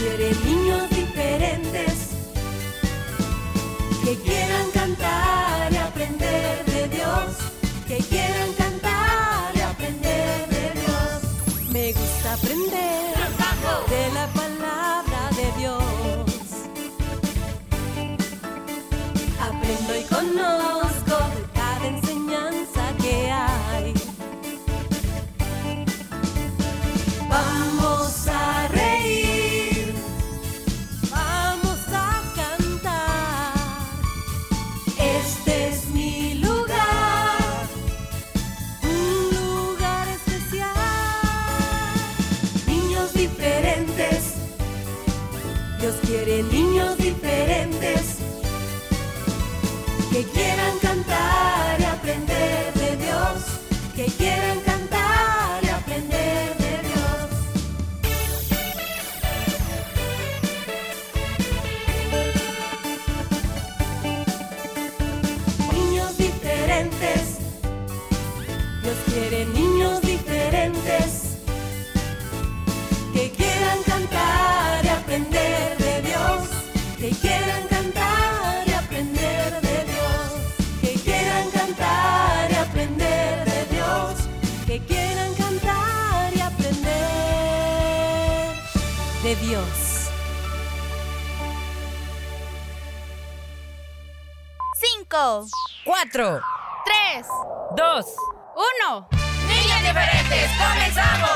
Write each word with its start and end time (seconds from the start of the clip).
Perelinhos 0.00 0.89
de 89.30 89.36
Dios. 89.36 89.62
Cinco, 94.74 95.46
Cuatro, 95.84 96.40
tres, 96.84 97.26
dos, 97.76 98.06
uno. 98.56 99.08
niños 99.46 99.80
diferentes, 99.82 100.50
comenzamos. 100.58 101.30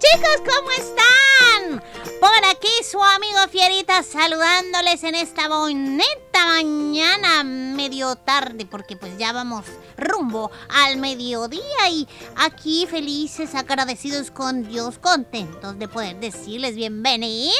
Chicos, 0.00 0.54
¿cómo 0.54 0.70
están? 0.72 1.82
Por 2.20 2.44
aquí 2.50 2.68
su 2.90 3.02
amigo 3.02 3.38
Fierita 3.50 4.02
saludándoles 4.02 5.02
en 5.04 5.14
esta 5.14 5.48
bonita 5.48 6.23
mañana, 6.46 7.42
medio 7.42 8.16
tarde, 8.16 8.66
porque 8.66 8.96
pues 8.96 9.16
ya 9.18 9.32
vamos 9.32 9.64
rumbo 9.96 10.50
al 10.68 10.98
mediodía 10.98 11.88
y 11.90 12.06
aquí 12.36 12.86
felices, 12.86 13.54
agradecidos 13.54 14.30
con 14.30 14.68
Dios, 14.68 14.98
contentos 14.98 15.78
de 15.78 15.88
poder 15.88 16.20
decirles 16.20 16.74
bienvenidos. 16.76 17.54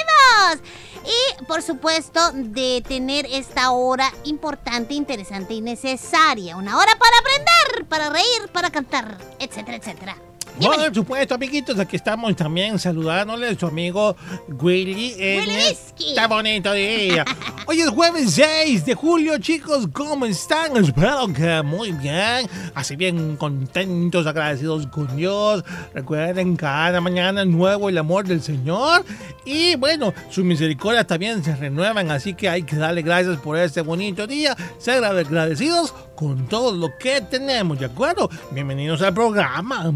Y 1.05 1.45
por 1.45 1.63
supuesto 1.63 2.21
de 2.33 2.83
tener 2.87 3.27
esta 3.31 3.71
hora 3.71 4.13
importante, 4.25 4.95
interesante 4.95 5.55
y 5.55 5.61
necesaria. 5.61 6.57
Una 6.57 6.77
hora 6.77 6.93
para 6.99 7.19
aprender, 7.19 7.89
para 7.89 8.11
reír, 8.11 8.49
para 8.53 8.71
cantar, 8.71 9.19
etcétera, 9.39 9.77
etcétera. 9.79 10.34
Por 10.61 10.95
supuesto, 10.95 11.35
amiguitos, 11.35 11.79
aquí 11.81 11.97
estamos 11.97 12.37
también 12.37 12.79
saludándoles 12.79 13.57
a 13.57 13.61
su 13.61 13.67
amigo 13.67 14.17
Willy 14.49 15.15
en 15.19 15.51
este 15.51 16.27
bonito 16.29 16.73
día. 16.73 17.25
Hoy 17.67 17.81
es 17.81 17.89
jueves 17.89 18.31
6 18.35 18.87
de 18.87 18.95
julio, 18.95 19.37
chicos, 19.39 19.89
¿cómo 19.93 20.27
están? 20.27 20.77
Espero 20.77 21.27
que 21.33 21.61
muy 21.63 21.91
bien, 21.91 22.49
así 22.73 22.95
bien 22.95 23.37
contentos, 23.37 24.29
agradecidos 24.29 24.87
con 24.87 25.17
Dios. 25.17 25.65
Recuerden, 25.93 26.55
cada 26.55 27.01
mañana 27.01 27.45
nuevo 27.45 27.89
el 27.89 27.99
amor 27.99 28.25
del 28.25 28.41
Señor 28.41 29.05
y 29.45 29.75
bueno, 29.75 30.15
sus 30.31 30.45
misericordias 30.45 31.07
también 31.07 31.43
se 31.43 31.57
renuevan, 31.57 32.13
así 32.13 32.33
que 32.35 32.49
hay 32.49 32.63
que 32.63 32.77
darle 32.77 33.03
gracias 33.03 33.39
por 33.39 33.59
este 33.59 33.81
bonito 33.81 34.27
día, 34.29 34.57
ser 34.79 35.05
agradecidos 35.05 35.93
con 36.15 36.47
todo 36.47 36.73
lo 36.73 36.97
que 36.97 37.21
tenemos, 37.23 37.81
¿de 37.81 37.87
acuerdo? 37.87 38.31
Bienvenidos 38.53 39.03
al 39.03 39.13
programa. 39.13 39.93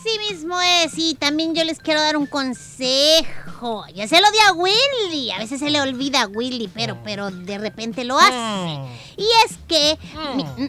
Así 0.00 0.16
mismo 0.32 0.60
es, 0.60 0.92
y 0.96 1.14
también 1.14 1.54
yo 1.54 1.64
les 1.64 1.78
quiero 1.80 2.00
dar 2.00 2.16
un 2.16 2.26
consejo. 2.26 3.84
Ya 3.92 4.06
se 4.06 4.20
lo 4.20 4.30
di 4.30 4.38
a 4.46 4.52
Willy, 4.52 5.32
a 5.32 5.38
veces 5.38 5.58
se 5.58 5.70
le 5.70 5.80
olvida 5.80 6.22
a 6.22 6.26
Willy, 6.28 6.68
pero, 6.72 6.96
pero 7.02 7.30
de 7.32 7.58
repente 7.58 8.04
lo 8.04 8.16
hace. 8.18 8.32
Mm. 8.32 8.86
Y 9.16 9.26
es 9.44 9.58
que, 9.66 9.98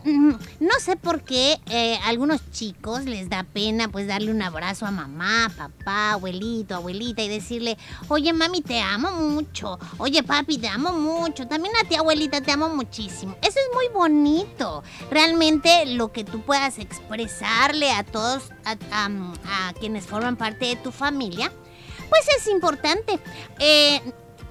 mm, 0.03 0.09
mm, 0.09 0.39
no 0.61 0.73
sé 0.81 0.95
por 0.95 1.21
qué 1.21 1.59
eh, 1.67 1.99
a 2.03 2.07
algunos 2.07 2.41
chicos 2.51 3.05
les 3.05 3.29
da 3.29 3.43
pena 3.43 3.89
pues 3.89 4.07
darle 4.07 4.31
un 4.31 4.41
abrazo 4.41 4.87
a 4.87 4.91
mamá, 4.91 5.51
papá, 5.55 6.13
abuelito, 6.13 6.73
abuelita 6.75 7.21
y 7.21 7.27
decirle, 7.29 7.77
oye 8.07 8.33
mami, 8.33 8.61
te 8.61 8.81
amo 8.81 9.11
mucho, 9.11 9.77
oye 9.99 10.23
papi, 10.23 10.57
te 10.57 10.67
amo 10.67 10.91
mucho, 10.93 11.47
también 11.47 11.75
a 11.75 11.87
ti 11.87 11.93
abuelita, 11.95 12.41
te 12.41 12.51
amo 12.51 12.69
muchísimo. 12.69 13.35
Eso 13.43 13.59
es 13.59 13.75
muy 13.75 13.87
bonito. 13.93 14.83
Realmente 15.11 15.85
lo 15.85 16.11
que 16.11 16.23
tú 16.23 16.41
puedas 16.41 16.79
expresarle 16.79 17.91
a 17.91 18.03
todos, 18.03 18.45
a, 18.65 18.75
a- 18.91 19.09
a 19.45 19.73
quienes 19.73 20.05
forman 20.05 20.35
parte 20.35 20.65
de 20.65 20.75
tu 20.75 20.91
familia, 20.91 21.51
pues 22.09 22.23
es 22.37 22.47
importante. 22.47 23.19
Eh, 23.59 24.01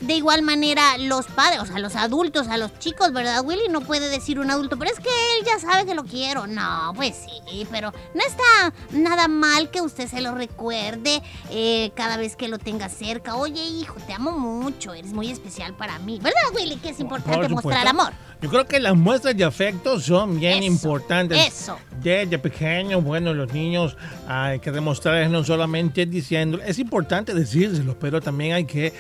de 0.01 0.15
igual 0.15 0.43
manera, 0.43 0.97
los 0.97 1.27
padres, 1.27 1.61
o 1.61 1.67
sea, 1.67 1.79
los 1.81 1.97
adultos, 1.97 2.47
a 2.49 2.57
los 2.57 2.79
chicos, 2.79 3.13
¿verdad, 3.13 3.43
Willy? 3.45 3.69
No 3.69 3.81
puede 3.81 4.09
decir 4.09 4.39
un 4.39 4.51
adulto, 4.51 4.79
pero 4.79 4.93
es 4.93 5.01
que 5.01 5.09
él 5.09 5.45
ya 5.45 5.59
sabe 5.59 5.87
que 5.87 5.95
lo 5.95 6.05
quiero. 6.05 6.47
No, 6.47 6.93
pues 6.95 7.17
sí, 7.17 7.67
pero 7.71 7.93
no 8.15 8.21
está 8.25 8.73
nada 8.93 9.27
mal 9.27 9.71
que 9.71 9.81
usted 9.81 10.09
se 10.09 10.21
lo 10.21 10.35
recuerde 10.35 11.21
eh, 11.51 11.91
cada 11.97 12.17
vez 12.17 12.37
que 12.37 12.47
lo 12.47 12.59
tenga 12.59 12.89
cerca. 12.89 13.35
Oye, 13.35 13.65
hijo, 13.65 13.97
te 14.07 14.13
amo 14.13 14.31
mucho, 14.31 14.95
eres 14.95 15.13
muy 15.13 15.31
especial 15.31 15.75
para 15.75 15.99
mí. 15.99 16.21
¿Verdad, 16.23 16.43
Willy? 16.55 16.77
Que 16.77 16.91
es 16.91 17.01
importante 17.01 17.49
Por 17.49 17.51
mostrar 17.51 17.87
amor. 17.89 18.13
Yo 18.41 18.49
creo 18.49 18.67
que 18.67 18.79
las 18.79 18.97
muestras 18.97 19.37
de 19.37 19.43
afecto 19.43 19.99
son 19.99 20.39
bien 20.39 20.63
Eso, 20.63 20.73
importantes. 20.73 21.49
eso. 21.49 21.77
Desde 22.01 22.39
pequeños, 22.39 23.03
bueno, 23.03 23.35
los 23.35 23.53
niños 23.53 23.97
hay 24.29 24.61
que 24.61 24.71
demostrarles 24.71 25.29
no 25.31 25.43
solamente 25.43 26.07
diciendo, 26.07 26.61
es 26.65 26.79
importante 26.79 27.35
decírselo, 27.35 27.99
pero 27.99 28.21
también 28.21 28.53
hay 28.53 28.65
que, 28.65 28.93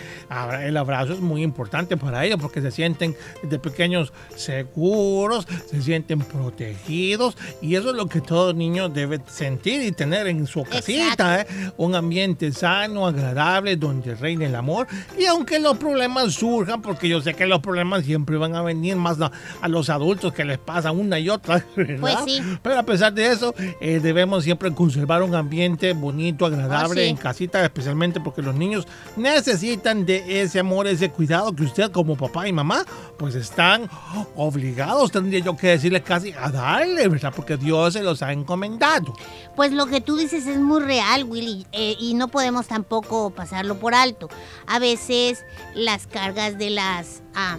el 0.62 0.76
abrazo 0.76 1.12
es 1.12 1.20
muy 1.20 1.42
importante 1.44 1.96
para 1.96 2.24
ellos 2.24 2.38
porque 2.40 2.60
se 2.60 2.72
sienten 2.72 3.14
desde 3.40 3.60
pequeños 3.60 4.12
seguros, 4.34 5.46
se 5.70 5.80
sienten 5.82 6.18
protegidos 6.18 7.36
y 7.62 7.76
eso 7.76 7.90
es 7.90 7.96
lo 7.96 8.06
que 8.06 8.20
todo 8.20 8.52
niño 8.52 8.88
debe 8.88 9.20
sentir 9.28 9.82
y 9.82 9.92
tener 9.92 10.26
en 10.26 10.48
su 10.48 10.64
casita, 10.64 11.42
¿eh? 11.42 11.46
un 11.76 11.94
ambiente 11.94 12.50
sano, 12.50 13.06
agradable, 13.06 13.76
donde 13.76 14.16
reine 14.16 14.46
el 14.46 14.56
amor 14.56 14.88
y 15.16 15.26
aunque 15.26 15.60
los 15.60 15.78
problemas 15.78 16.34
surjan, 16.34 16.82
porque 16.82 17.08
yo 17.08 17.20
sé 17.20 17.34
que 17.34 17.46
los 17.46 17.60
problemas 17.60 18.04
siempre 18.04 18.36
van 18.36 18.56
a 18.56 18.62
venir 18.62 18.96
más 18.96 19.18
a, 19.28 19.64
a 19.64 19.68
los 19.68 19.88
adultos 19.90 20.32
que 20.32 20.44
les 20.44 20.58
pasa 20.58 20.90
una 20.92 21.18
y 21.18 21.28
otra, 21.30 21.64
¿verdad? 21.76 21.98
Pues 22.00 22.16
sí. 22.26 22.40
Pero 22.62 22.78
a 22.78 22.82
pesar 22.82 23.12
de 23.12 23.30
eso, 23.32 23.54
eh, 23.80 24.00
debemos 24.02 24.44
siempre 24.44 24.72
conservar 24.74 25.22
un 25.22 25.34
ambiente 25.34 25.92
bonito, 25.92 26.46
agradable 26.46 27.02
Oh, 27.02 27.04
sí. 27.04 27.10
en 27.10 27.16
casita, 27.16 27.64
especialmente 27.64 28.20
porque 28.20 28.42
los 28.42 28.54
niños 28.54 28.86
necesitan 29.16 30.06
de 30.06 30.42
ese 30.42 30.60
amor, 30.60 30.86
ese 30.86 31.10
cuidado 31.10 31.54
que 31.54 31.64
usted 31.64 31.90
como 31.90 32.16
papá 32.16 32.48
y 32.48 32.52
mamá, 32.52 32.84
pues 33.18 33.34
están 33.34 33.88
obligados, 34.36 35.10
tendría 35.10 35.40
yo 35.40 35.56
que 35.56 35.68
decirle 35.68 36.02
casi 36.02 36.32
a 36.32 36.50
darle, 36.50 37.08
¿verdad? 37.08 37.32
Porque 37.34 37.56
Dios 37.56 37.92
se 37.94 38.02
los 38.02 38.22
ha 38.22 38.32
encomendado. 38.32 39.12
Pues 39.56 39.72
lo 39.72 39.86
que 39.86 40.00
tú 40.00 40.16
dices 40.16 40.46
es 40.46 40.58
muy 40.58 40.80
real, 40.80 41.24
Willy, 41.24 41.66
eh, 41.72 41.96
y 41.98 42.14
no 42.14 42.28
podemos 42.28 42.66
tampoco 42.68 43.30
pasarlo 43.30 43.78
por 43.78 43.94
alto. 43.94 44.28
A 44.66 44.78
veces 44.78 45.44
las 45.74 46.06
cargas 46.06 46.58
de 46.58 46.70
las 46.70 47.22
ah, 47.34 47.58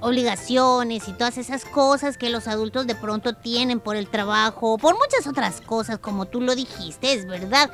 obligaciones 0.00 1.08
y 1.08 1.12
todas 1.12 1.38
esas 1.38 1.64
cosas 1.64 2.16
que 2.16 2.30
los 2.30 2.48
adultos 2.48 2.86
de 2.86 2.94
pronto 2.94 3.34
tienen 3.34 3.80
por 3.80 3.96
el 3.96 4.08
trabajo, 4.08 4.78
por 4.78 4.94
muchas 4.94 5.26
otras 5.26 5.60
cosas, 5.60 5.98
como 5.98 6.26
tú 6.26 6.40
lo 6.40 6.54
dijiste, 6.54 7.12
es 7.12 7.26
verdad, 7.26 7.70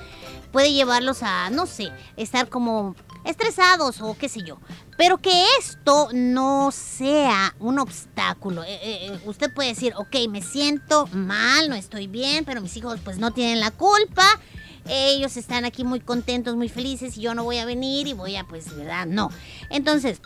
puede 0.52 0.72
llevarlos 0.72 1.22
a, 1.22 1.50
no 1.50 1.66
sé, 1.66 1.90
estar 2.16 2.48
como 2.48 2.94
estresados 3.24 4.00
o 4.00 4.16
qué 4.16 4.28
sé 4.28 4.42
yo. 4.42 4.58
Pero 4.96 5.18
que 5.18 5.44
esto 5.58 6.08
no 6.12 6.70
sea 6.72 7.54
un 7.58 7.78
obstáculo. 7.78 8.62
Eh, 8.64 8.78
eh, 8.82 9.06
eh, 9.06 9.20
usted 9.26 9.52
puede 9.52 9.70
decir, 9.70 9.92
ok, 9.96 10.16
me 10.30 10.42
siento 10.42 11.06
mal, 11.08 11.68
no 11.68 11.74
estoy 11.74 12.06
bien, 12.06 12.44
pero 12.44 12.60
mis 12.60 12.76
hijos 12.76 13.00
pues 13.04 13.18
no 13.18 13.32
tienen 13.32 13.60
la 13.60 13.70
culpa. 13.70 14.24
Ellos 14.88 15.36
están 15.36 15.64
aquí 15.64 15.84
muy 15.84 16.00
contentos, 16.00 16.54
muy 16.54 16.68
felices 16.68 17.18
y 17.18 17.20
yo 17.20 17.34
no 17.34 17.42
voy 17.42 17.58
a 17.58 17.64
venir 17.64 18.06
y 18.06 18.12
voy 18.12 18.36
a 18.36 18.44
pues, 18.44 18.74
¿verdad? 18.76 19.04
No. 19.06 19.30
Entonces, 19.68 20.20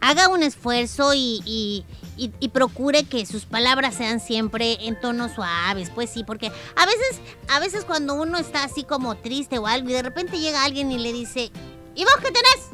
haga 0.00 0.28
un 0.28 0.42
esfuerzo 0.42 1.12
y, 1.14 1.42
y- 1.44 1.84
procure 2.48 3.04
que 3.04 3.24
sus 3.26 3.44
palabras 3.44 3.94
sean 3.94 4.18
siempre 4.20 4.78
en 4.86 4.98
tonos 5.00 5.32
suaves, 5.32 5.90
pues 5.94 6.10
sí, 6.10 6.24
porque 6.24 6.50
a 6.76 6.86
veces, 6.86 7.20
a 7.48 7.60
veces 7.60 7.84
cuando 7.84 8.14
uno 8.14 8.38
está 8.38 8.64
así 8.64 8.82
como 8.82 9.16
triste 9.16 9.58
o 9.58 9.66
algo 9.66 9.90
y 9.90 9.92
de 9.92 10.02
repente 10.02 10.38
llega 10.40 10.64
alguien 10.64 10.90
y 10.90 10.98
le 10.98 11.12
dice, 11.12 11.52
¿y 11.94 12.04
vos 12.04 12.14
qué 12.20 12.32
tenés? 12.32 12.66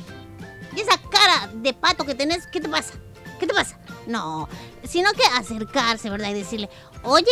Y 0.77 0.81
esa 0.81 0.99
cara 1.11 1.51
de 1.55 1.75
pato 1.75 2.05
que 2.07 2.15
tenés, 2.15 2.47
¿qué 2.47 2.61
te 2.61 2.69
pasa? 2.69 2.95
¿Qué 3.39 3.47
te 3.47 3.53
pasa? 3.53 3.79
No, 4.07 4.49
sino 4.89 5.13
que 5.13 5.23
acercarse, 5.37 6.09
¿verdad? 6.09 6.31
Y 6.31 6.35
decirle, 6.35 6.71
oye, 7.03 7.27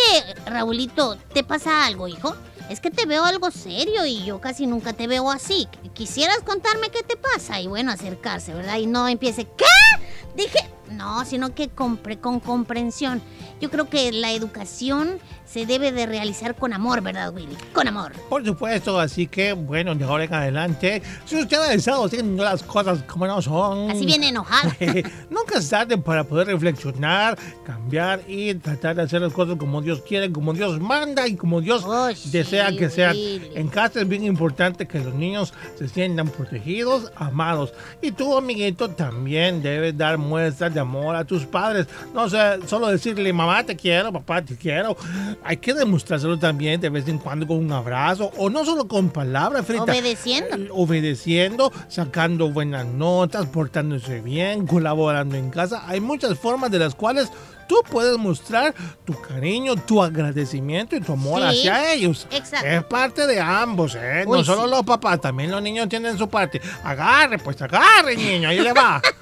Raulito, 0.46 1.16
¿te 1.32 1.44
pasa 1.44 1.86
algo, 1.86 2.08
hijo? 2.08 2.34
Es 2.70 2.80
que 2.80 2.90
te 2.90 3.06
veo 3.06 3.24
algo 3.24 3.50
serio 3.50 4.06
y 4.06 4.24
yo 4.24 4.40
casi 4.40 4.66
nunca 4.66 4.92
te 4.92 5.06
veo 5.06 5.30
así. 5.30 5.68
¿Quisieras 5.94 6.38
contarme 6.44 6.90
qué 6.90 7.02
te 7.02 7.16
pasa? 7.16 7.60
Y 7.60 7.66
bueno, 7.66 7.92
acercarse, 7.92 8.54
¿verdad? 8.54 8.78
Y 8.78 8.86
no 8.86 9.08
empiece, 9.08 9.44
¿qué? 9.44 9.64
Dije, 10.34 10.58
no, 10.92 11.24
sino 11.24 11.54
que 11.54 11.68
compre, 11.68 12.18
con 12.18 12.40
comprensión. 12.40 13.22
Yo 13.60 13.70
creo 13.70 13.88
que 13.88 14.12
la 14.12 14.32
educación 14.32 15.18
se 15.44 15.66
debe 15.66 15.92
de 15.92 16.06
realizar 16.06 16.54
con 16.54 16.72
amor, 16.72 17.02
¿verdad, 17.02 17.34
Willy? 17.34 17.56
Con 17.74 17.86
amor. 17.86 18.12
Por 18.30 18.44
supuesto, 18.44 18.98
así 18.98 19.26
que 19.26 19.52
bueno, 19.52 19.94
de 19.94 20.04
ahora 20.04 20.24
en 20.24 20.34
adelante, 20.34 21.02
si 21.26 21.36
usted 21.36 21.58
ha 21.58 21.74
estado 21.74 22.06
haciendo 22.06 22.42
las 22.42 22.62
cosas 22.62 23.02
como 23.02 23.26
no 23.26 23.42
son. 23.42 23.90
Así 23.90 24.06
viene 24.06 24.28
enojada. 24.28 24.74
Nunca 25.30 25.58
es 25.58 25.68
tarde 25.68 25.98
para 25.98 26.24
poder 26.24 26.46
reflexionar, 26.46 27.38
cambiar 27.64 28.22
y 28.26 28.54
tratar 28.54 28.96
de 28.96 29.02
hacer 29.02 29.20
las 29.20 29.32
cosas 29.32 29.56
como 29.56 29.82
Dios 29.82 30.02
quiere, 30.08 30.32
como 30.32 30.54
Dios 30.54 30.80
manda 30.80 31.26
y 31.28 31.36
como 31.36 31.60
Dios 31.60 31.82
Oh, 31.84 32.08
sí, 32.14 32.30
desea 32.30 32.74
que 32.76 32.88
sean. 32.88 33.14
Willy. 33.14 33.50
En 33.54 33.68
casa 33.68 34.00
es 34.00 34.08
bien 34.08 34.24
importante 34.24 34.86
que 34.86 35.00
los 35.00 35.14
niños 35.14 35.52
se 35.78 35.88
sientan 35.88 36.28
protegidos, 36.28 37.12
amados. 37.16 37.74
Y 38.00 38.12
tú, 38.12 38.36
amiguito, 38.36 38.90
también 38.90 39.62
debes 39.62 39.96
dar 39.96 40.16
muestras 40.18 40.72
de 40.72 40.80
amor 40.82 41.16
a 41.16 41.24
tus 41.24 41.46
padres. 41.46 41.86
No 42.14 42.28
sé, 42.28 42.38
solo 42.66 42.88
decirle, 42.88 43.32
mamá 43.32 43.64
te 43.64 43.76
quiero, 43.76 44.12
papá 44.12 44.42
te 44.42 44.56
quiero. 44.56 44.96
Hay 45.42 45.56
que 45.56 45.74
demostrárselo 45.74 46.38
también 46.38 46.80
de 46.80 46.90
vez 46.90 47.08
en 47.08 47.18
cuando 47.18 47.46
con 47.46 47.56
un 47.56 47.72
abrazo 47.72 48.30
o 48.36 48.50
no 48.50 48.64
solo 48.64 48.86
con 48.86 49.10
palabras, 49.10 49.66
Frita. 49.66 49.84
Obedeciendo. 49.84 50.56
Eh, 50.56 50.68
obedeciendo, 50.70 51.72
sacando 51.88 52.50
buenas 52.50 52.86
notas, 52.86 53.46
portándose 53.46 54.20
bien, 54.20 54.66
colaborando 54.66 55.36
en 55.36 55.50
casa. 55.50 55.84
Hay 55.86 56.00
muchas 56.00 56.38
formas 56.38 56.70
de 56.70 56.78
las 56.78 56.94
cuales 56.94 57.30
tú 57.68 57.76
puedes 57.90 58.16
mostrar 58.18 58.74
tu 59.04 59.20
cariño, 59.20 59.76
tu 59.76 60.02
agradecimiento 60.02 60.96
y 60.96 61.00
tu 61.00 61.12
amor 61.12 61.40
Sí, 61.42 61.46
hacia 61.68 61.92
ellos. 61.92 62.26
exacto. 62.30 62.66
Es 62.66 62.84
parte 62.84 63.26
de 63.26 63.40
ambos, 63.40 63.94
¿eh? 63.94 64.24
Uy, 64.26 64.38
no 64.38 64.44
solo 64.44 64.64
sí. 64.64 64.70
los 64.70 64.82
papás, 64.82 65.20
también 65.20 65.50
los 65.50 65.62
niños 65.62 65.88
tienen 65.88 66.16
su 66.18 66.28
parte. 66.28 66.60
Agarre, 66.84 67.38
pues 67.38 67.60
agarre, 67.62 68.16
niño, 68.16 68.48
ahí 68.48 68.60
le 68.60 68.72
va. 68.72 69.00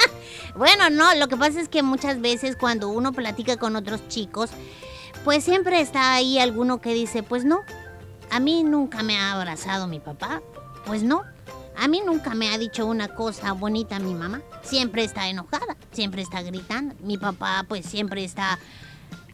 Bueno, 0.57 0.91
no, 0.91 1.15
lo 1.15 1.29
que 1.29 1.37
pasa 1.37 1.61
es 1.61 1.69
que 1.69 1.83
muchas 1.83 2.21
veces 2.21 2.57
cuando 2.57 2.89
uno 2.89 3.13
platica 3.13 3.57
con 3.57 3.77
otros 3.77 4.01
chicos, 4.09 4.51
pues 5.25 5.45
siempre 5.45 5.81
está 5.81 6.13
ahí 6.15 6.39
alguno 6.41 6.81
que 6.81 6.93
dice, 6.93 7.23
pues 7.23 7.45
no, 7.45 7.61
a 8.31 8.41
mí 8.41 8.65
nunca 8.65 9.03
me 9.05 9.17
ha 9.17 9.33
abrazado 9.33 9.87
mi 9.87 10.01
papá, 10.01 10.43
pues 10.87 11.05
no, 11.05 11.23
a 11.81 11.89
mí 11.89 12.03
nunca 12.05 12.35
me 12.35 12.51
ha 12.51 12.59
dicho 12.59 12.85
una 12.85 13.09
cosa 13.09 13.53
bonita 13.53 13.99
mi 13.99 14.15
mamá, 14.15 14.43
siempre 14.63 15.03
está 15.03 15.29
enojada, 15.29 15.79
siempre 15.93 16.21
está 16.21 16.43
gritando, 16.43 16.95
mi 17.01 17.17
papá 17.17 17.65
pues 17.67 17.87
siempre 17.87 18.23
está 18.23 18.59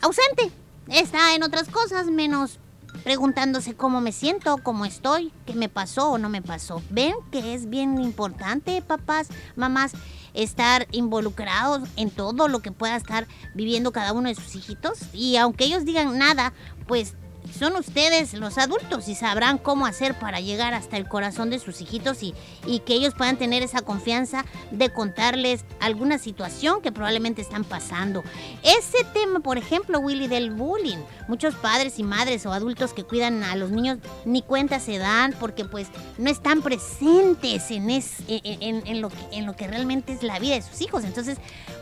ausente, 0.01 0.53
está 0.87 1.35
en 1.35 1.43
otras 1.43 1.69
cosas 1.69 2.07
menos 2.07 2.61
preguntándose 3.03 3.75
cómo 3.75 4.01
me 4.01 4.13
siento, 4.13 4.59
cómo 4.59 4.85
estoy, 4.85 5.33
qué 5.45 5.55
me 5.55 5.69
pasó 5.69 6.13
o 6.13 6.19
no 6.19 6.29
me 6.29 6.41
pasó. 6.41 6.83
Ven 6.89 7.15
que 7.33 7.55
es 7.55 7.69
bien 7.69 8.01
importante, 8.01 8.81
papás, 8.81 9.27
mamás, 9.57 9.93
estar 10.33 10.87
involucrados 10.93 11.89
en 11.97 12.11
todo 12.11 12.47
lo 12.47 12.61
que 12.61 12.71
pueda 12.71 12.95
estar 12.95 13.27
viviendo 13.55 13.91
cada 13.91 14.13
uno 14.13 14.29
de 14.29 14.37
sus 14.37 14.55
hijitos. 14.55 15.01
Y 15.13 15.37
aunque 15.37 15.65
ellos 15.65 15.85
digan 15.85 16.17
nada, 16.17 16.53
pues 16.87 17.17
son 17.57 17.77
ustedes 17.77 18.35
los 18.35 18.59
adultos 18.59 19.09
y 19.09 19.15
sabrán 19.15 19.59
cómo 19.59 19.87
hacer 19.87 20.15
para 20.19 20.41
llegar 20.41 20.75
hasta 20.75 20.97
el 20.97 21.09
corazón 21.09 21.51
de 21.51 21.59
sus 21.59 21.81
hijitos 21.81 22.23
y, 22.23 22.35
y 22.67 22.81
que 22.81 22.95
ellos 22.95 23.15
puedan 23.17 23.37
tener 23.37 23.63
esa 23.63 23.83
confianza 23.83 24.45
de 24.71 24.91
contarles 24.93 25.65
alguna 25.81 26.19
situación 26.19 26.81
que 26.83 26.93
probablemente 26.93 27.43
están 27.43 27.65
pasando. 27.65 28.23
Ese 28.63 29.05
tema, 29.13 29.41
por 29.41 29.59
ejemplo, 29.59 29.99
Willy, 30.01 30.29
del 30.29 30.51
bullying. 30.51 30.99
Muchos 31.29 31.55
padres 31.57 31.99
y 31.99 32.03
madres 32.05 32.47
o 32.47 32.53
adultos 32.53 32.93
que 32.93 33.03
cuidan 33.05 33.43
a 33.43 33.57
los 33.57 33.71
niños 33.71 33.99
ni 34.25 34.43
cuenta 34.43 34.79
se 34.79 34.99
dan 34.99 35.35
porque 35.41 35.65
pues 35.65 35.89
no 36.19 36.31
están 36.31 36.63
presentes 36.63 37.71
en, 37.71 37.91
es- 37.91 38.21
en, 38.29 38.63
en- 38.63 38.87
en 38.87 39.01
lo, 39.01 39.09
que, 39.11 39.17
en 39.33 39.47
lo 39.47 39.57
que 39.57 39.67
realmente 39.67 40.13
es 40.13 40.23
la 40.23 40.39
vida 40.39 40.55
de 40.55 40.63
sus 40.63 40.81
hijos. 40.81 41.05
Entonces, 41.05 41.39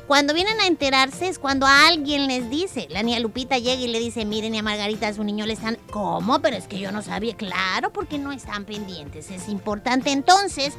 cuando 0.07 0.35
vienen 0.35 0.61
a 0.61 0.67
enterarse 0.67 1.29
es 1.29 1.39
cuando 1.39 1.67
alguien 1.67 2.27
les 2.27 2.51
dice. 2.51 2.87
La 2.91 3.03
niña 3.03 3.21
Lupita 3.21 3.59
llega 3.59 3.81
y 3.83 3.89
le 3.89 3.99
dice, 4.01 4.25
miren, 4.25 4.53
niña 4.53 4.63
Margarita, 4.63 5.09
a 5.09 5.15
su 5.15 5.25
niño 5.25 5.47
le 5.47 5.57
¿Cómo? 5.91 6.41
Pero 6.41 6.57
es 6.57 6.67
que 6.67 6.79
yo 6.79 6.93
no 6.93 7.03
sabía. 7.03 7.37
Claro, 7.37 7.93
porque 7.93 8.19
no 8.19 8.33
están 8.33 8.65
pendientes. 8.65 9.31
Es 9.31 9.49
importante 9.49 10.11
entonces 10.11 10.75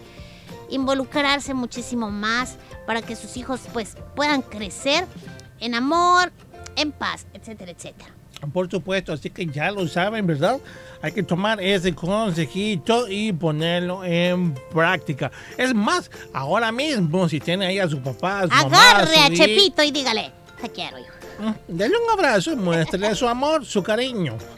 involucrarse 0.69 1.53
muchísimo 1.53 2.09
más 2.09 2.57
para 2.85 3.01
que 3.01 3.15
sus 3.15 3.37
hijos 3.37 3.61
pues 3.73 3.97
puedan 4.15 4.41
crecer 4.41 5.05
en 5.59 5.75
amor, 5.75 6.31
en 6.75 6.91
paz, 6.91 7.25
etcétera, 7.33 7.71
etcétera. 7.71 8.11
Por 8.53 8.69
supuesto, 8.69 9.13
así 9.13 9.29
que 9.29 9.45
ya 9.47 9.71
lo 9.71 9.87
saben, 9.87 10.27
¿verdad? 10.27 10.59
Hay 11.01 11.11
que 11.13 11.23
tomar 11.23 11.61
ese 11.61 11.95
consejito 11.95 13.07
y 13.07 13.31
ponerlo 13.31 14.03
en 14.03 14.53
práctica. 14.71 15.31
Es 15.57 15.73
más, 15.73 16.11
ahora 16.33 16.71
mismo, 16.71 17.27
si 17.29 17.39
tiene 17.39 17.65
ahí 17.65 17.79
a 17.79 17.87
su 17.87 17.99
papá, 18.01 18.41
a 18.41 18.43
su 18.43 18.49
mamá, 18.49 18.89
Agarre 18.91 19.17
a 19.17 19.27
su 19.27 19.35
Chepito 19.35 19.83
y 19.83 19.91
dígale, 19.91 20.31
te 20.61 20.69
quiero, 20.69 20.99
hijo. 20.99 21.13
Mm, 21.39 21.75
Dele 21.75 21.95
un 21.97 22.09
abrazo 22.11 22.55
muéstrele 22.55 23.15
su 23.15 23.27
amor, 23.27 23.65
su 23.65 23.81
cariño. 23.81 24.37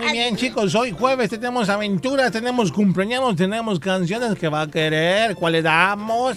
Muy 0.00 0.12
bien, 0.12 0.36
chicos, 0.36 0.74
hoy 0.74 0.92
jueves 0.92 1.28
tenemos 1.30 1.68
aventuras, 1.68 2.32
tenemos 2.32 2.72
cumpleaños, 2.72 3.36
tenemos 3.36 3.78
canciones 3.78 4.34
que 4.38 4.48
va 4.48 4.62
a 4.62 4.66
querer, 4.66 5.34
¿cuál 5.34 5.52
le 5.52 5.62
damos? 5.62 6.36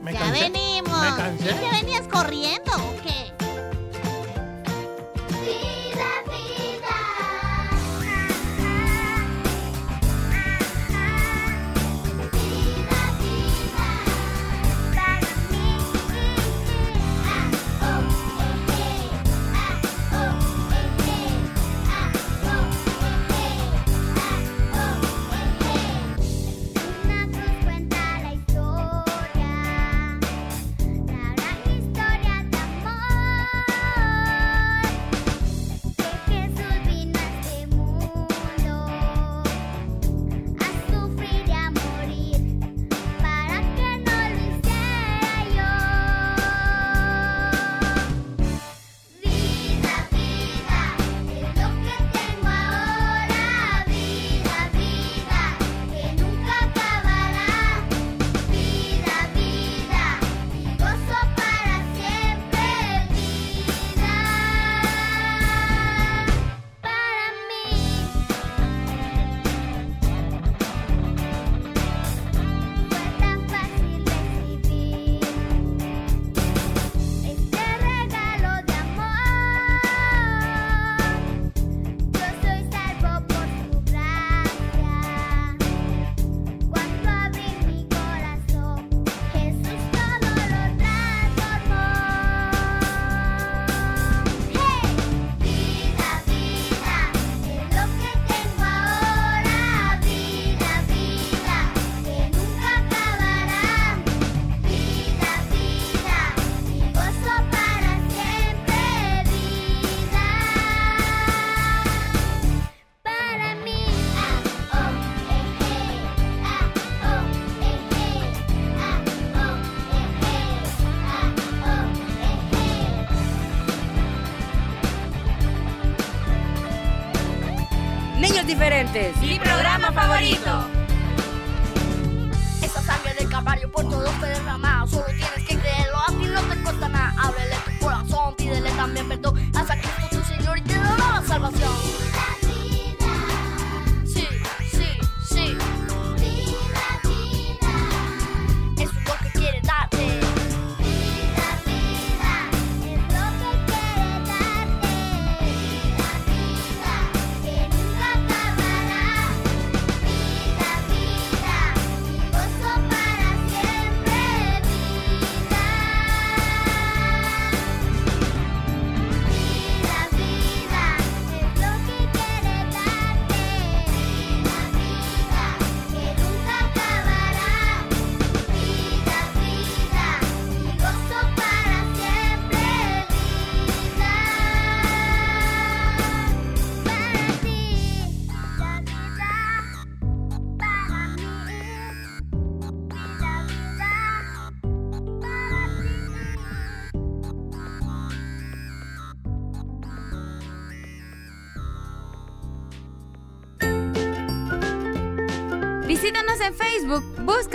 Me 0.01 0.13
ya 0.13 0.19
cansé. 0.19 0.39
venimos. 0.49 1.01
Me 1.01 1.15
cansé. 1.15 1.45
¿Y 1.45 1.53
que 1.53 1.69
venías 1.71 2.07
corriendo 2.07 2.71
o 2.73 2.95
qué? 3.03 3.26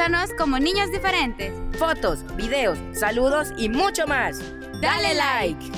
Búscanos 0.03 0.31
como 0.37 0.59
Niños 0.59 0.91
Diferentes. 0.91 1.55
Fotos, 1.79 2.19
videos, 2.35 2.77
saludos 2.93 3.51
y 3.57 3.69
mucho 3.69 4.05
más. 4.05 4.41
Dale 4.81 5.15
like. 5.15 5.71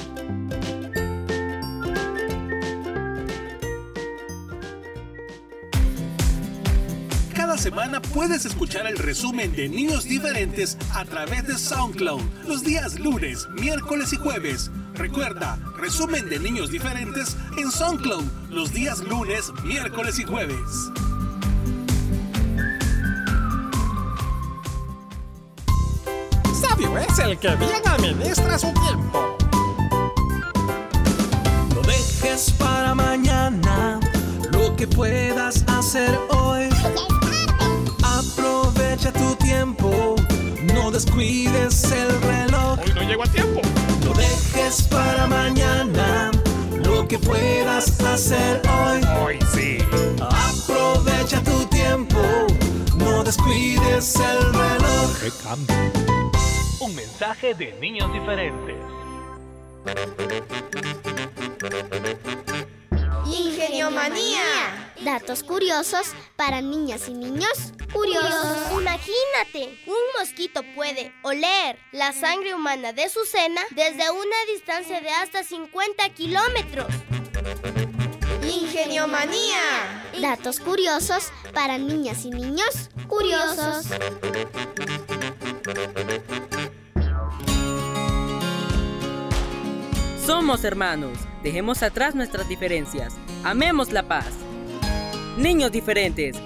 Cada 7.35 7.59
semana 7.59 8.01
puedes 8.01 8.47
escuchar 8.47 8.87
el 8.87 8.97
resumen 8.97 9.55
de 9.55 9.69
Niños 9.69 10.05
Diferentes 10.05 10.79
a 10.95 11.05
través 11.05 11.47
de 11.47 11.59
SoundCloud 11.59 12.23
los 12.49 12.65
días 12.65 12.99
lunes, 12.99 13.47
miércoles 13.51 14.15
y 14.15 14.17
jueves. 14.17 14.71
Recuerda, 14.95 15.59
resumen 15.77 16.31
de 16.31 16.39
Niños 16.39 16.71
Diferentes 16.71 17.37
en 17.59 17.71
SoundCloud 17.71 18.25
los 18.49 18.73
días 18.73 19.01
lunes, 19.01 19.53
miércoles 19.65 20.19
y 20.19 20.25
jueves. 20.25 20.91
Es 27.15 27.19
el 27.21 27.39
que 27.39 27.55
bien 27.57 27.87
administra 27.87 28.59
su 28.59 28.73
tiempo. 28.73 29.37
No 31.75 31.81
dejes 31.83 32.51
para 32.53 32.95
mañana 32.95 34.01
lo 34.51 34.75
que 34.75 34.87
puedas 34.89 35.65
hacer 35.69 36.19
hoy. 36.31 36.69
Aprovecha 38.03 39.13
tu 39.13 39.35
tiempo, 39.37 40.17
no 40.75 40.91
descuides 40.91 41.85
el 41.93 42.21
reloj. 42.23 42.79
Hoy 42.85 42.93
no 42.95 43.03
llego 43.03 43.23
a 43.23 43.27
tiempo. 43.27 43.61
No 44.05 44.13
dejes 44.15 44.83
para 44.83 45.27
mañana 45.27 46.33
lo 46.85 47.07
que 47.07 47.19
puedas 47.19 48.01
hacer 48.01 48.61
hoy. 48.69 49.01
Hoy 49.23 49.39
sí. 49.55 49.79
Aprovecha 50.21 51.43
tu 51.43 51.65
tiempo, 51.67 52.21
no 52.97 53.23
descuides 53.23 54.17
el 54.17 54.53
reloj. 54.53 55.11
¡Qué 55.21 55.31
cambio! 55.43 56.14
Un 56.81 56.95
mensaje 56.95 57.55
de 57.55 57.73
Niños 57.75 58.13
Diferentes. 58.13 58.77
Ingeniomanía. 63.27 64.93
Datos 65.03 65.43
curiosos 65.43 66.13
para 66.37 66.61
niñas 66.61 67.09
y 67.09 67.15
niños 67.15 67.73
curiosos. 67.93 68.57
Imagínate, 68.73 69.79
un 69.87 70.21
mosquito 70.21 70.63
puede 70.75 71.13
oler 71.23 71.79
la 71.93 72.13
sangre 72.13 72.55
humana 72.55 72.93
de 72.93 73.09
su 73.09 73.25
cena 73.25 73.61
desde 73.71 74.11
una 74.11 74.37
distancia 74.53 75.01
de 75.01 75.11
hasta 75.11 75.45
50 75.45 76.09
kilómetros. 76.11 76.89
Ingeniomanía. 78.43 80.05
Datos 80.21 80.61
curiosos 80.61 81.31
para 81.53 81.79
niñas 81.79 82.25
y 82.25 82.31
niños 82.31 82.91
curiosos. 83.07 83.87
Somos 90.25 90.65
hermanos. 90.65 91.19
Dejemos 91.43 91.83
atrás 91.83 92.15
nuestras 92.15 92.49
diferencias. 92.49 93.15
Amemos 93.45 93.93
la 93.93 94.03
paz. 94.03 94.33
Niños 95.39 95.73
diferentes. 95.73 96.37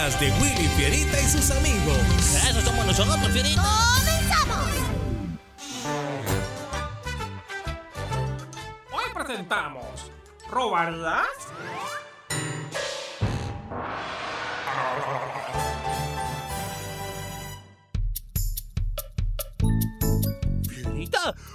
Aventuras 0.00 0.20
de 0.20 0.30
Willy 0.40 0.68
Fierita 0.76 1.20
y 1.20 1.24
sus 1.24 1.50
amigos. 1.50 1.98
Eso 2.48 2.60
somos 2.62 2.86
nosotros, 2.86 3.28
Fierita. 3.32 3.62
¡Comenzamos! 3.62 4.70
Hoy 8.92 9.04
presentamos. 9.14 9.84
¿Robarlas? 10.48 11.26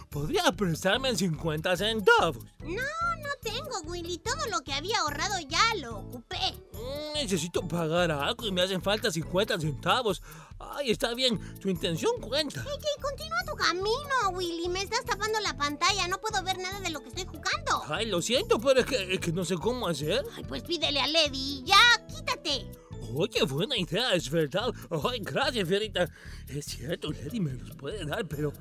¿Podría 0.10 0.52
prestarme 0.52 1.16
50 1.16 1.78
centavos? 1.78 2.44
No, 2.60 2.68
no 2.72 3.30
tengo, 3.42 3.82
Willy. 3.92 4.18
Todo 4.20 4.46
lo 4.52 4.62
que 4.64 4.74
había 4.74 5.00
ahorrado 5.00 5.36
ya 5.48 5.76
lo 5.82 6.00
ocupé. 6.00 6.38
Mm, 6.74 7.14
Necesito 7.16 7.68
pagar 7.68 8.12
algo 8.12 8.46
y 8.46 8.52
me 8.52 8.62
hacen 8.62 8.82
falta 8.82 9.12
50 9.12 9.60
centavos. 9.60 10.22
Ay, 10.60 10.92
está 10.92 11.14
bien, 11.14 11.40
tu 11.60 11.70
intención 11.70 12.20
cuenta. 12.22 12.62
Oye, 12.62 12.88
continúa 13.02 13.44
tu 13.46 13.56
camino, 13.56 14.30
Willy. 14.34 14.70
Me 14.70 14.82
estás 14.82 15.04
tapando 15.06 15.40
la 15.42 15.56
pantalla. 15.58 16.08
No 16.08 16.20
puedo 16.20 16.42
ver 16.44 16.58
nada 16.60 16.80
de 16.80 16.90
lo 16.90 17.02
que 17.02 17.10
estoy 17.10 17.26
jugando. 17.26 17.84
Ay, 17.88 18.06
lo 18.08 18.22
siento, 18.22 18.60
pero 18.60 18.80
es 18.82 18.86
que, 18.86 19.14
es 19.14 19.20
que 19.20 19.32
no 19.32 19.44
sé 19.46 19.56
cómo 19.56 19.88
hacer. 19.88 20.24
Ay, 20.36 20.44
pues 20.46 20.64
pídele 20.64 21.02
a 21.02 21.08
Lady. 21.08 21.64
Ya, 21.66 21.78
quítate. 22.08 22.72
Oye, 23.14 23.44
buena 23.44 23.78
idea, 23.78 24.14
es 24.14 24.30
verdad. 24.30 24.74
Ay, 24.90 25.20
gracias, 25.22 25.68
Fierita. 25.68 26.10
Es 26.48 26.66
cierto, 26.66 27.12
Lady 27.12 27.40
me 27.40 27.54
los 27.54 27.76
puede 27.76 28.06
dar, 28.06 28.26
pero... 28.28 28.52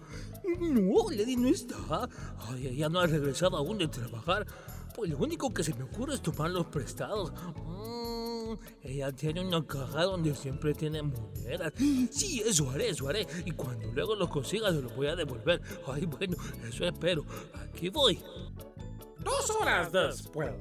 No, 0.59 1.11
Lady 1.11 1.37
no 1.37 1.49
está. 1.49 2.09
Ay, 2.39 2.69
ella 2.69 2.89
no 2.89 3.01
ha 3.01 3.07
regresado 3.07 3.57
aún 3.57 3.79
de 3.79 3.89
trabajar. 3.89 4.47
Pues 4.95 5.11
lo 5.11 5.19
único 5.19 5.53
que 5.53 5.65
se 5.65 5.75
me 5.75 5.85
ocurre 5.85 6.15
es 6.15 6.23
tomarlos 6.23 6.67
prestados. 6.67 7.33
Mm, 7.57 8.55
ella 8.83 9.11
tiene 9.11 9.41
una 9.41 9.67
caja 9.67 10.05
donde 10.05 10.35
siempre 10.35 10.75
tiene 10.75 11.03
monedas. 11.03 11.73
Sí, 12.11 12.43
eso 12.47 12.71
haré, 12.71 12.91
eso 12.91 13.09
haré. 13.09 13.27
Y 13.45 13.51
cuando 13.53 13.91
luego 13.93 14.15
los 14.15 14.29
consiga, 14.29 14.71
se 14.71 14.83
los 14.83 14.95
voy 14.95 15.09
a 15.09 15.17
devolver. 15.17 15.61
Ay, 15.89 16.07
bueno, 16.07 16.37
eso 16.69 16.85
espero. 16.85 17.25
Aquí 17.55 17.89
voy. 17.89 18.23
Dos 19.19 19.51
horas 19.51 19.91
después. 19.91 20.53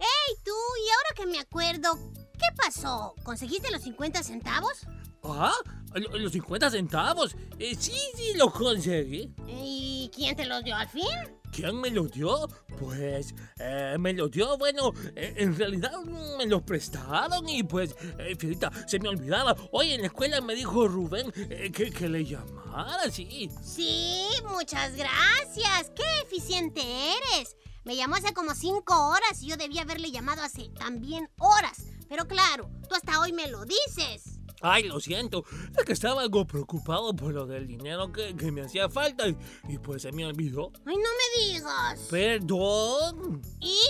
¡Ey, 0.00 0.36
tú! 0.42 0.52
Y 0.52 0.90
ahora 0.90 1.14
que 1.14 1.26
me 1.26 1.38
acuerdo, 1.38 1.98
¿qué 2.40 2.56
pasó? 2.56 3.14
¿Conseguiste 3.22 3.70
los 3.70 3.82
50 3.82 4.22
centavos? 4.22 4.86
Ah, 5.22 5.52
Lo- 5.94 6.18
Los 6.18 6.32
50 6.32 6.70
centavos. 6.70 7.34
Eh, 7.58 7.74
sí, 7.78 7.92
sí, 8.16 8.32
lo 8.36 8.50
conseguí. 8.52 9.34
¿Y 9.48 10.10
quién 10.14 10.36
te 10.36 10.46
los 10.46 10.62
dio 10.64 10.74
al 10.76 10.88
fin? 10.88 11.04
¿Quién 11.52 11.80
me 11.80 11.90
lo 11.90 12.04
dio? 12.06 12.48
Pues 12.78 13.34
eh, 13.58 13.96
me 13.98 14.12
lo 14.12 14.28
dio, 14.28 14.56
bueno, 14.56 14.92
eh, 15.16 15.34
en 15.38 15.56
realidad 15.58 15.90
me 16.38 16.46
los 16.46 16.62
prestaron 16.62 17.46
y 17.48 17.64
pues, 17.64 17.94
eh, 18.18 18.36
Fierita, 18.38 18.70
se 18.86 19.00
me 19.00 19.08
olvidaba. 19.08 19.56
Hoy 19.72 19.90
en 19.92 20.00
la 20.02 20.06
escuela 20.06 20.40
me 20.40 20.54
dijo 20.54 20.86
Rubén 20.86 21.32
eh, 21.36 21.72
que, 21.74 21.90
que 21.90 22.08
le 22.08 22.24
llamara, 22.24 23.10
sí. 23.10 23.50
Sí, 23.64 24.28
muchas 24.48 24.94
gracias. 24.94 25.90
¡Qué 25.96 26.04
eficiente 26.24 26.80
eres! 26.82 27.56
Me 27.84 27.96
llamó 27.96 28.16
hace 28.16 28.34
como 28.34 28.54
cinco 28.54 29.08
horas 29.08 29.42
y 29.42 29.48
yo 29.48 29.56
debía 29.56 29.82
haberle 29.82 30.10
llamado 30.10 30.42
hace 30.42 30.68
también 30.78 31.30
horas. 31.38 31.84
Pero 32.08 32.26
claro, 32.26 32.70
tú 32.88 32.94
hasta 32.94 33.20
hoy 33.20 33.32
me 33.32 33.48
lo 33.48 33.64
dices. 33.64 34.38
Ay, 34.62 34.84
lo 34.84 35.00
siento, 35.00 35.44
es 35.78 35.84
que 35.86 35.94
estaba 35.94 36.20
algo 36.20 36.46
preocupado 36.46 37.16
por 37.16 37.32
lo 37.32 37.46
del 37.46 37.66
dinero 37.66 38.12
que, 38.12 38.36
que 38.36 38.52
me 38.52 38.60
hacía 38.60 38.90
falta 38.90 39.26
y, 39.26 39.34
y 39.68 39.78
pues 39.78 40.02
se 40.02 40.12
me 40.12 40.26
olvidó. 40.26 40.70
Ay, 40.84 40.96
no 40.96 41.02
me 41.02 41.46
digas. 41.46 42.00
Perdón. 42.10 43.40
¿Y? 43.58 43.80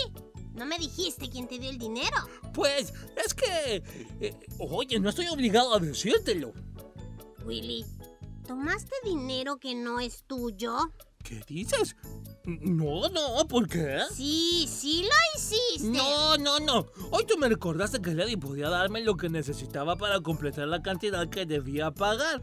¿No 0.53 0.65
me 0.65 0.77
dijiste 0.77 1.29
quién 1.29 1.47
te 1.47 1.59
dio 1.59 1.69
el 1.69 1.77
dinero? 1.77 2.15
Pues 2.53 2.93
es 3.21 3.33
que... 3.33 3.83
eh, 4.21 4.39
oye, 4.59 4.99
no 4.99 5.09
estoy 5.09 5.27
obligado 5.27 5.73
a 5.73 5.79
decírtelo. 5.79 6.53
Willy, 7.43 7.85
¿tomaste 8.47 8.95
dinero 9.03 9.57
que 9.57 9.75
no 9.75 9.99
es 9.99 10.23
tuyo? 10.25 10.77
¿Qué 11.23 11.41
dices? 11.47 11.95
No, 12.43 13.07
no, 13.09 13.47
¿por 13.47 13.67
qué? 13.67 13.99
Sí, 14.13 14.67
sí 14.67 15.03
lo 15.03 15.39
hiciste. 15.39 15.95
No, 15.95 16.37
no, 16.37 16.59
no. 16.59 16.87
Hoy 17.11 17.23
tú 17.25 17.37
me 17.37 17.47
recordaste 17.47 18.01
que 18.01 18.15
Lady 18.15 18.35
podía 18.35 18.69
darme 18.69 19.01
lo 19.01 19.15
que 19.15 19.29
necesitaba 19.29 19.95
para 19.95 20.19
completar 20.21 20.67
la 20.67 20.81
cantidad 20.81 21.29
que 21.29 21.45
debía 21.45 21.91
pagar. 21.91 22.41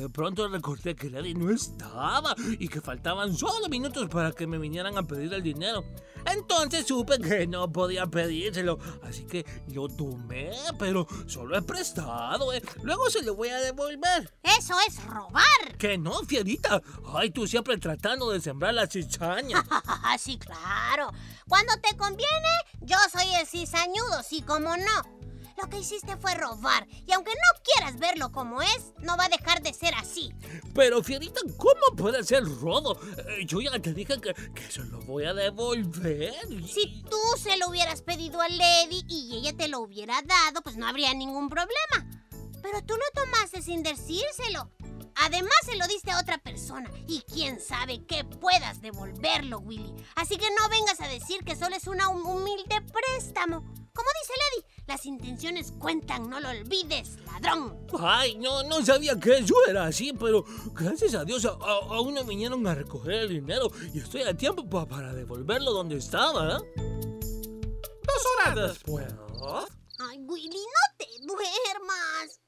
De 0.00 0.08
pronto 0.08 0.48
recordé 0.48 0.96
que 0.96 1.10
Lady 1.10 1.34
no 1.34 1.50
estaba 1.50 2.34
y 2.58 2.68
que 2.68 2.80
faltaban 2.80 3.36
solo 3.36 3.68
minutos 3.68 4.08
para 4.08 4.32
que 4.32 4.46
me 4.46 4.56
vinieran 4.56 4.96
a 4.96 5.06
pedir 5.06 5.34
el 5.34 5.42
dinero. 5.42 5.84
Entonces 6.24 6.86
supe 6.86 7.18
que 7.18 7.46
no 7.46 7.70
podía 7.70 8.06
pedírselo, 8.06 8.78
así 9.02 9.26
que 9.26 9.44
lo 9.68 9.88
tomé, 9.88 10.52
pero 10.78 11.06
solo 11.26 11.54
he 11.54 11.60
prestado, 11.60 12.50
¿eh? 12.54 12.62
Luego 12.82 13.10
se 13.10 13.22
lo 13.22 13.34
voy 13.34 13.50
a 13.50 13.58
devolver. 13.58 14.32
Eso 14.42 14.74
es 14.88 15.04
robar. 15.04 15.76
Que 15.76 15.98
no, 15.98 16.14
fierita. 16.24 16.80
Ay, 17.14 17.30
tú 17.30 17.46
siempre 17.46 17.76
tratando 17.76 18.30
de 18.30 18.40
sembrar 18.40 18.72
la 18.72 18.86
cizaña. 18.86 19.62
sí, 20.18 20.38
claro. 20.38 21.12
Cuando 21.46 21.74
te 21.82 21.94
conviene, 21.98 22.48
yo 22.80 22.96
soy 23.12 23.34
el 23.38 23.46
cizañudo, 23.46 24.22
sí 24.22 24.40
como 24.40 24.78
no. 24.78 25.29
Lo 25.62 25.68
que 25.68 25.78
hiciste 25.78 26.16
fue 26.16 26.34
robar. 26.34 26.86
Y 27.06 27.12
aunque 27.12 27.32
no 27.32 27.62
quieras 27.64 27.98
verlo 27.98 28.32
como 28.32 28.62
es, 28.62 28.92
no 29.00 29.16
va 29.16 29.26
a 29.26 29.28
dejar 29.28 29.62
de 29.62 29.72
ser 29.74 29.94
así. 29.94 30.32
Pero, 30.74 31.02
Fierita, 31.02 31.40
¿cómo 31.58 31.96
puede 31.96 32.24
ser 32.24 32.44
robo? 32.44 32.98
Eh, 33.28 33.44
Yo 33.46 33.60
ya 33.60 33.78
te 33.78 33.92
dije 33.92 34.20
que, 34.20 34.32
que 34.54 34.70
se 34.70 34.82
lo 34.84 35.00
voy 35.00 35.24
a 35.24 35.34
devolver. 35.34 36.32
Si 36.66 37.02
tú 37.10 37.18
se 37.38 37.56
lo 37.58 37.68
hubieras 37.68 38.02
pedido 38.02 38.40
a 38.40 38.48
Lady 38.48 39.04
y 39.08 39.36
ella 39.36 39.56
te 39.56 39.68
lo 39.68 39.80
hubiera 39.80 40.22
dado, 40.22 40.62
pues 40.62 40.76
no 40.76 40.86
habría 40.86 41.12
ningún 41.14 41.48
problema. 41.48 42.06
Pero 42.62 42.82
tú 42.84 42.94
lo 42.94 43.22
tomaste 43.22 43.62
sin 43.62 43.82
decírselo. 43.82 44.70
Además 45.16 45.52
se 45.66 45.76
lo 45.76 45.86
diste 45.88 46.10
a 46.12 46.20
otra 46.20 46.38
persona 46.38 46.90
y 47.06 47.20
quién 47.22 47.60
sabe 47.60 48.06
que 48.06 48.24
puedas 48.24 48.80
devolverlo, 48.80 49.58
Willy. 49.58 49.92
Así 50.14 50.36
que 50.38 50.46
no 50.58 50.68
vengas 50.70 51.00
a 51.00 51.08
decir 51.08 51.44
que 51.44 51.56
solo 51.56 51.76
es 51.76 51.86
una 51.86 52.08
hum- 52.08 52.24
humilde 52.26 52.80
préstamo. 52.80 53.62
Como 53.94 54.08
dice 54.22 54.32
Lady, 54.38 54.64
las 54.86 55.06
intenciones 55.06 55.72
cuentan, 55.78 56.28
no 56.28 56.40
lo 56.40 56.48
olvides, 56.50 57.16
ladrón. 57.26 57.86
Ay, 57.98 58.36
no, 58.36 58.62
no 58.64 58.84
sabía 58.84 59.18
que 59.18 59.38
eso 59.38 59.54
era 59.68 59.86
así, 59.86 60.12
pero 60.12 60.44
gracias 60.72 61.14
a 61.14 61.24
Dios 61.24 61.44
a- 61.44 61.50
a- 61.50 61.96
aún 61.96 62.14
no 62.14 62.24
vinieron 62.24 62.66
a 62.66 62.74
recoger 62.74 63.12
el 63.12 63.28
dinero 63.28 63.70
y 63.92 63.98
estoy 63.98 64.22
a 64.22 64.36
tiempo 64.36 64.68
pa- 64.68 64.86
para 64.86 65.12
devolverlo 65.12 65.72
donde 65.72 65.96
estaba. 65.96 66.58
Dos 66.58 68.26
horas 68.46 68.72
después. 68.74 69.06
Ay, 69.98 70.18
Willy, 70.20 70.48
no 70.48 70.96
te 70.96 71.06
duermas. 71.26 72.40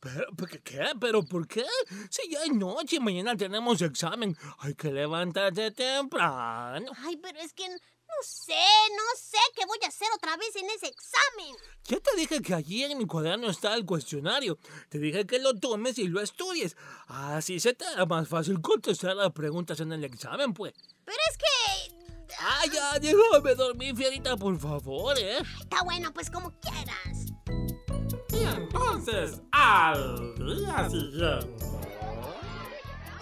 Pero, 0.00 0.26
¿qué, 0.48 0.60
¿Qué? 0.62 0.84
¿Pero 1.00 1.22
por 1.24 1.46
qué? 1.46 1.64
Si 2.10 2.28
ya 2.30 2.42
es 2.44 2.52
noche 2.52 2.96
y 2.96 3.00
mañana 3.00 3.36
tenemos 3.36 3.80
examen, 3.82 4.36
hay 4.58 4.74
que 4.74 4.90
levantarse 4.90 5.70
temprano. 5.70 6.90
Ay, 7.04 7.16
pero 7.18 7.38
es 7.40 7.52
que 7.52 7.68
no 7.68 7.76
sé, 8.22 8.52
no 8.90 9.02
sé 9.16 9.38
qué 9.54 9.64
voy 9.66 9.78
a 9.84 9.88
hacer 9.88 10.08
otra 10.14 10.36
vez 10.36 10.54
en 10.56 10.66
ese 10.70 10.86
examen. 10.86 11.56
Ya 11.84 11.98
te 11.98 12.16
dije 12.16 12.40
que 12.40 12.54
allí 12.54 12.84
en 12.84 12.98
mi 12.98 13.06
cuaderno 13.06 13.50
está 13.50 13.74
el 13.74 13.84
cuestionario. 13.84 14.58
Te 14.88 14.98
dije 14.98 15.26
que 15.26 15.38
lo 15.38 15.54
tomes 15.54 15.98
y 15.98 16.08
lo 16.08 16.20
estudies. 16.20 16.76
Así 17.08 17.60
se 17.60 17.74
te 17.74 17.84
hará 17.84 18.06
más 18.06 18.28
fácil 18.28 18.60
contestar 18.60 19.16
las 19.16 19.32
preguntas 19.32 19.80
en 19.80 19.92
el 19.92 20.04
examen, 20.04 20.54
pues. 20.54 20.74
Pero 21.04 21.18
es 21.30 21.36
que... 21.36 22.34
¡Ay, 22.38 22.70
ya! 22.70 22.98
Déjame 22.98 23.54
dormir, 23.54 23.96
fierita, 23.96 24.36
por 24.36 24.58
favor, 24.58 25.18
¿eh? 25.18 25.38
Está 25.60 25.82
bueno, 25.82 26.12
pues 26.14 26.30
como 26.30 26.52
quieras. 26.60 27.26
Y 28.30 28.44
entonces, 28.44 29.40
al 29.52 30.34
día 30.36 30.88
siguiente. 30.88 31.72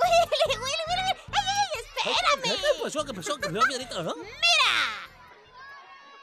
espérame! 2.04 2.60
qué 2.60 2.82
pasó? 2.82 3.04
¿Qué 3.04 3.14
pasó? 3.14 3.36
¿Qué 3.36 3.48
pasó? 3.48 3.68
¿eh? 3.68 4.14
¡Mira! 4.16 4.80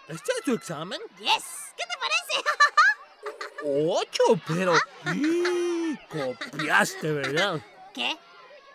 ¿Este 0.07 0.31
es 0.31 0.43
tu 0.43 0.53
examen? 0.53 0.99
¡Yes! 1.19 1.43
¿Qué 1.75 1.83
te 1.83 1.95
parece? 1.99 2.35
¡Ocho! 3.89 4.41
Pero... 4.47 4.75
¡y! 5.13 5.97
Copiaste, 6.07 7.11
¿verdad? 7.11 7.59
¿Qué? 7.93 8.17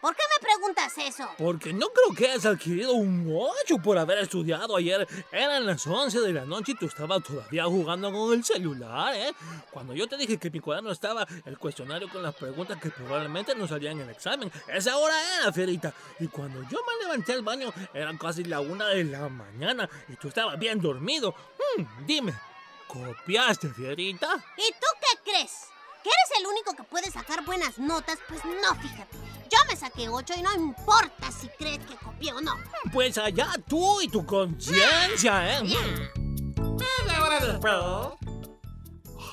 ¿Por 0.02 0.16
qué 0.16 0.22
me 0.34 0.44
preguntas 0.44 0.92
eso? 0.98 1.28
Porque 1.38 1.72
no 1.72 1.86
creo 1.90 2.12
que 2.16 2.26
hayas 2.26 2.44
adquirido 2.44 2.94
un 2.94 3.32
8 3.64 3.76
por 3.78 3.96
haber 3.96 4.18
estudiado 4.18 4.74
ayer. 4.74 5.06
Eran 5.30 5.64
las 5.64 5.86
11 5.86 6.18
de 6.18 6.32
la 6.32 6.44
noche 6.44 6.72
y 6.72 6.74
tú 6.74 6.86
estabas 6.86 7.22
todavía 7.22 7.66
jugando 7.66 8.10
con 8.10 8.34
el 8.34 8.44
celular, 8.44 9.14
¿eh? 9.14 9.32
Cuando 9.70 9.94
yo 9.94 10.08
te 10.08 10.16
dije 10.16 10.38
que 10.38 10.48
en 10.48 10.54
mi 10.54 10.58
cuaderno 10.58 10.90
estaba 10.90 11.24
el 11.44 11.56
cuestionario 11.56 12.08
con 12.08 12.20
las 12.20 12.34
preguntas 12.34 12.80
que 12.80 12.90
probablemente 12.90 13.54
no 13.54 13.68
salían 13.68 14.00
en 14.00 14.08
el 14.08 14.10
examen, 14.10 14.50
esa 14.66 14.96
hora 14.96 15.14
era, 15.38 15.52
Fierita. 15.52 15.94
Y 16.18 16.26
cuando 16.26 16.60
yo 16.68 16.80
me 16.84 17.04
levanté 17.04 17.34
al 17.34 17.42
baño, 17.42 17.72
eran 17.94 18.18
casi 18.18 18.42
la 18.42 18.58
una 18.58 18.88
de 18.88 19.04
la 19.04 19.28
mañana 19.28 19.88
y 20.08 20.16
tú 20.16 20.26
estabas 20.26 20.58
bien 20.58 20.80
dormido. 20.80 21.32
Hmm, 21.76 21.84
dime, 22.04 22.34
¿copiaste, 22.88 23.68
Fierita? 23.68 24.34
¿Y 24.56 24.68
tú 24.72 24.86
qué 25.00 25.30
crees? 25.30 25.68
¿Que 26.02 26.08
eres 26.08 26.40
el 26.40 26.46
único 26.48 26.74
que 26.74 26.82
puede 26.82 27.08
sacar 27.08 27.44
buenas 27.44 27.78
notas? 27.78 28.18
Pues 28.28 28.44
no, 28.44 28.74
fíjate. 28.80 29.41
Yo 29.52 29.58
me 29.68 29.76
saqué 29.76 30.08
8 30.08 30.34
y 30.38 30.42
no 30.42 30.54
importa 30.54 31.30
si 31.30 31.46
crees 31.58 31.80
que 31.80 31.94
copié 31.96 32.32
o 32.32 32.40
no. 32.40 32.54
Pues 32.90 33.18
allá 33.18 33.50
tú 33.68 34.00
y 34.00 34.08
tu 34.08 34.24
conciencia, 34.24 35.58
¿eh? 35.58 35.62
Después. 37.42 37.74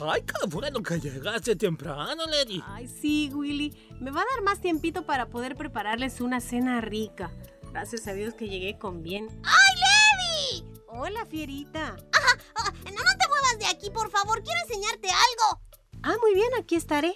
Ay, 0.02 0.22
qué 0.24 0.48
bueno 0.48 0.84
que 0.84 1.00
llegaste 1.00 1.56
temprano, 1.56 2.26
Lady. 2.26 2.62
Ay, 2.68 2.88
sí, 2.88 3.30
Willy. 3.34 3.78
Me 4.02 4.12
va 4.12 4.22
a 4.22 4.26
dar 4.34 4.44
más 4.44 4.60
tiempito 4.60 5.06
para 5.06 5.30
poder 5.30 5.56
prepararles 5.56 6.20
una 6.20 6.42
cena 6.42 6.82
rica. 6.82 7.32
Gracias 7.72 8.06
a 8.08 8.14
Dios 8.14 8.34
que 8.34 8.50
llegué 8.50 8.78
con 8.78 9.02
bien. 9.04 9.30
¡Ay, 9.46 10.62
Levi! 10.62 10.74
Hola, 10.88 11.26
fierita. 11.26 11.96
Ah, 12.56 12.74
no, 12.86 12.92
no 12.92 13.18
te 13.18 13.28
muevas 13.30 13.60
de 13.60 13.68
aquí, 13.68 13.90
por 13.90 14.10
favor. 14.10 14.44
Quiero 14.44 14.60
enseñarte 14.68 15.08
algo. 15.10 15.62
Ah, 16.04 16.16
muy 16.22 16.34
bien, 16.34 16.50
aquí 16.60 16.76
estaré. 16.76 17.14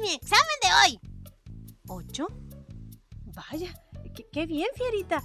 Mi 0.00 0.14
examen 0.14 0.46
de 0.62 0.68
hoy. 0.82 1.00
¿Ocho? 1.88 2.26
Vaya, 3.24 3.74
qué, 4.14 4.26
qué 4.30 4.46
bien, 4.46 4.68
fierita. 4.74 5.22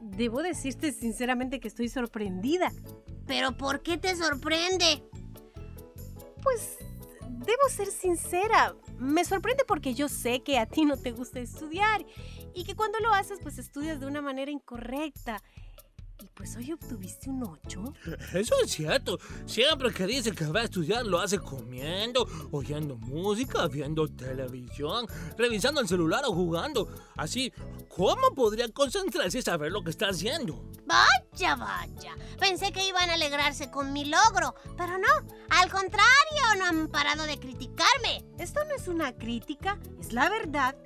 Debo 0.00 0.42
decirte 0.42 0.92
sinceramente 0.92 1.60
que 1.60 1.68
estoy 1.68 1.88
sorprendida. 1.88 2.72
¿Pero 3.26 3.56
por 3.56 3.82
qué 3.82 3.98
te 3.98 4.14
sorprende? 4.16 5.02
Pues 6.42 6.76
debo 7.28 7.68
ser 7.68 7.88
sincera. 7.88 8.74
Me 8.98 9.24
sorprende 9.24 9.64
porque 9.66 9.94
yo 9.94 10.08
sé 10.08 10.42
que 10.42 10.58
a 10.58 10.66
ti 10.66 10.84
no 10.84 10.96
te 10.96 11.12
gusta 11.12 11.40
estudiar 11.40 12.04
y 12.54 12.64
que 12.64 12.74
cuando 12.74 12.98
lo 13.00 13.12
haces 13.14 13.38
pues 13.42 13.58
estudias 13.58 14.00
de 14.00 14.06
una 14.06 14.22
manera 14.22 14.50
incorrecta. 14.50 15.42
Y 16.22 16.28
pues 16.34 16.54
hoy 16.56 16.72
obtuviste 16.72 17.30
un 17.30 17.42
8. 17.42 17.82
Eso 18.34 18.54
es 18.62 18.70
cierto. 18.70 19.18
Siempre 19.44 19.92
que 19.92 20.06
dice 20.06 20.30
que 20.30 20.46
va 20.46 20.60
a 20.60 20.64
estudiar 20.64 21.04
lo 21.04 21.18
hace 21.18 21.38
comiendo, 21.38 22.28
oyendo 22.52 22.96
música, 22.96 23.66
viendo 23.66 24.06
televisión, 24.06 25.06
revisando 25.36 25.80
el 25.80 25.88
celular 25.88 26.22
o 26.24 26.32
jugando. 26.32 26.88
Así, 27.16 27.52
¿cómo 27.88 28.34
podría 28.36 28.68
concentrarse 28.68 29.38
y 29.38 29.42
saber 29.42 29.72
lo 29.72 29.82
que 29.82 29.90
está 29.90 30.10
haciendo? 30.10 30.62
Vaya, 30.86 31.56
vaya. 31.56 32.16
Pensé 32.38 32.70
que 32.70 32.86
iban 32.86 33.10
a 33.10 33.14
alegrarse 33.14 33.70
con 33.70 33.92
mi 33.92 34.04
logro, 34.04 34.54
pero 34.76 34.98
no. 34.98 35.08
Al 35.50 35.70
contrario, 35.70 36.04
no 36.58 36.66
han 36.66 36.88
parado 36.88 37.24
de 37.24 37.38
criticarme. 37.38 38.24
Esto 38.38 38.64
no 38.64 38.76
es 38.76 38.86
una 38.86 39.16
crítica, 39.16 39.80
es 39.98 40.12
la 40.12 40.28
verdad. 40.28 40.76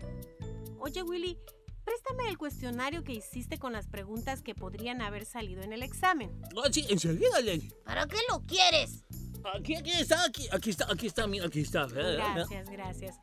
Oye, 0.79 1.03
Willy, 1.03 1.39
préstame 1.87 2.29
el 2.29 2.37
cuestionario 2.37 3.05
que 3.05 3.13
hiciste 3.13 3.59
con 3.59 3.73
las 3.73 3.87
preguntas 3.87 4.43
que 4.43 4.55
podrían 4.55 5.01
haber 5.01 5.25
salido 5.25 5.63
en 5.63 5.73
el 5.73 5.85
examen. 5.85 6.31
Ah, 6.57 6.69
sí, 6.71 6.85
enseguida, 6.91 7.41
Lady. 7.41 7.73
¿Para 7.85 8.07
qué 8.07 8.19
lo 8.29 8.41
quieres? 8.45 9.05
Aquí, 9.55 9.77
aquí 9.77 9.93
está, 9.93 10.25
aquí, 10.25 10.49
aquí 10.51 10.71
está, 10.71 10.93
aquí 10.93 11.07
está, 11.07 11.27
mira, 11.29 11.47
aquí 11.47 11.61
está. 11.61 11.87
Gracias, 11.87 12.69
gracias. 12.69 13.17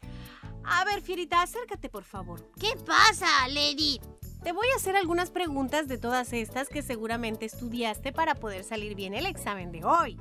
A 0.64 0.86
ver, 0.86 1.02
Fierita, 1.02 1.42
acércate, 1.42 1.90
por 1.90 2.06
favor. 2.06 2.50
¿Qué 2.58 2.74
pasa, 2.86 3.28
Lady? 3.50 4.00
Te 4.42 4.54
voy 4.54 4.68
a 4.74 4.78
hacer 4.78 4.96
algunas 4.96 5.30
preguntas 5.30 5.90
de 5.90 5.98
todas 5.98 6.32
estas 6.32 6.70
que 6.70 6.82
seguramente 6.82 7.46
estudiaste 7.46 8.14
para 8.14 8.36
poder 8.36 8.64
salir 8.64 8.96
bien 8.96 9.14
el 9.14 9.26
examen 9.26 9.74
de 9.74 9.84
hoy. 9.84 10.18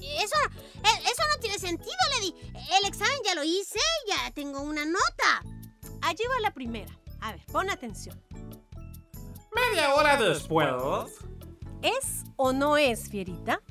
Eso, 0.00 0.36
eh, 0.76 1.02
eso 1.02 1.22
no 1.32 1.40
tiene 1.40 1.58
sentido, 1.58 1.96
Lady. 2.16 2.34
El 2.78 2.86
examen 2.86 3.18
ya 3.24 3.34
lo 3.34 3.42
hice, 3.42 3.80
ya 4.06 4.30
tengo 4.30 4.60
una 4.60 4.84
nota. 4.84 5.42
Allí 6.02 6.22
va 6.30 6.40
la 6.40 6.52
primera. 6.52 6.92
A 7.24 7.32
ver, 7.32 7.40
pon 7.50 7.70
atención. 7.70 8.20
Media 9.54 9.94
hora 9.94 10.18
después. 10.18 10.68
¿Es 11.80 12.22
o 12.36 12.52
no 12.52 12.76
es, 12.76 13.08
Fierita? 13.08 13.62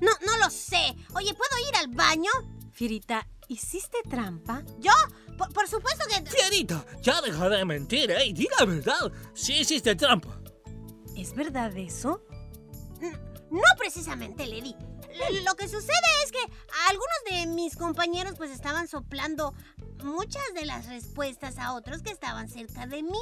No, 0.00 0.10
no 0.26 0.36
lo 0.38 0.50
sé. 0.50 0.96
Oye, 1.14 1.32
¿puedo 1.34 1.68
ir 1.68 1.76
al 1.76 1.86
baño? 1.94 2.30
Fierita, 2.72 3.28
¿hiciste 3.46 3.98
trampa? 4.10 4.64
¿Yo? 4.80 4.90
Por, 5.36 5.52
por 5.52 5.68
supuesto 5.68 6.04
que... 6.08 6.28
Fierita, 6.28 6.84
ya 7.00 7.20
deja 7.20 7.48
de 7.48 7.64
mentir, 7.64 8.10
¿eh? 8.10 8.26
Y 8.26 8.32
di 8.32 8.48
la 8.58 8.64
verdad. 8.64 9.12
Sí 9.34 9.58
hiciste 9.58 9.94
trampa. 9.94 10.40
¿Es 11.16 11.36
verdad 11.36 11.76
eso? 11.76 12.24
No 13.52 13.62
precisamente, 13.78 14.44
Lady. 14.46 14.74
Lo 15.44 15.56
que 15.56 15.68
sucede 15.68 15.92
es 16.24 16.32
que 16.32 16.40
algunos 16.88 17.18
de 17.30 17.46
mis 17.46 17.76
compañeros 17.76 18.34
pues 18.36 18.50
estaban 18.50 18.88
soplando 18.88 19.54
muchas 20.04 20.42
de 20.54 20.64
las 20.64 20.86
respuestas 20.86 21.58
a 21.58 21.74
otros 21.74 22.02
que 22.02 22.10
estaban 22.10 22.48
cerca 22.48 22.86
de 22.86 23.02
mí. 23.02 23.18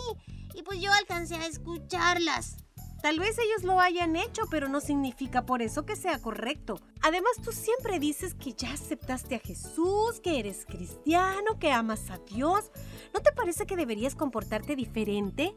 Y 0.55 0.63
pues 0.63 0.81
yo 0.81 0.93
alcancé 0.93 1.37
a 1.37 1.47
escucharlas. 1.47 2.57
Tal 3.03 3.21
vez 3.21 3.39
ellos 3.39 3.63
lo 3.63 3.79
hayan 3.79 4.17
hecho, 4.17 4.43
pero 4.51 4.69
no 4.69 4.81
significa 4.81 5.45
por 5.45 5.63
eso 5.63 5.85
que 5.85 5.97
sea 5.97 6.21
correcto. 6.21 6.81
Además, 7.03 7.33
tú 7.45 7.53
siempre 7.53 7.99
dices 8.01 8.35
que 8.35 8.53
ya 8.55 8.73
aceptaste 8.73 9.37
a 9.37 9.39
Jesús, 9.39 10.21
que 10.23 10.41
eres 10.41 10.65
cristiano, 10.67 11.59
que 11.61 11.71
amas 11.71 12.11
a 12.11 12.19
Dios. 12.19 12.71
¿No 13.15 13.21
te 13.21 13.33
parece 13.33 13.67
que 13.67 13.77
deberías 13.77 14.15
comportarte 14.15 14.75
diferente? 14.77 15.55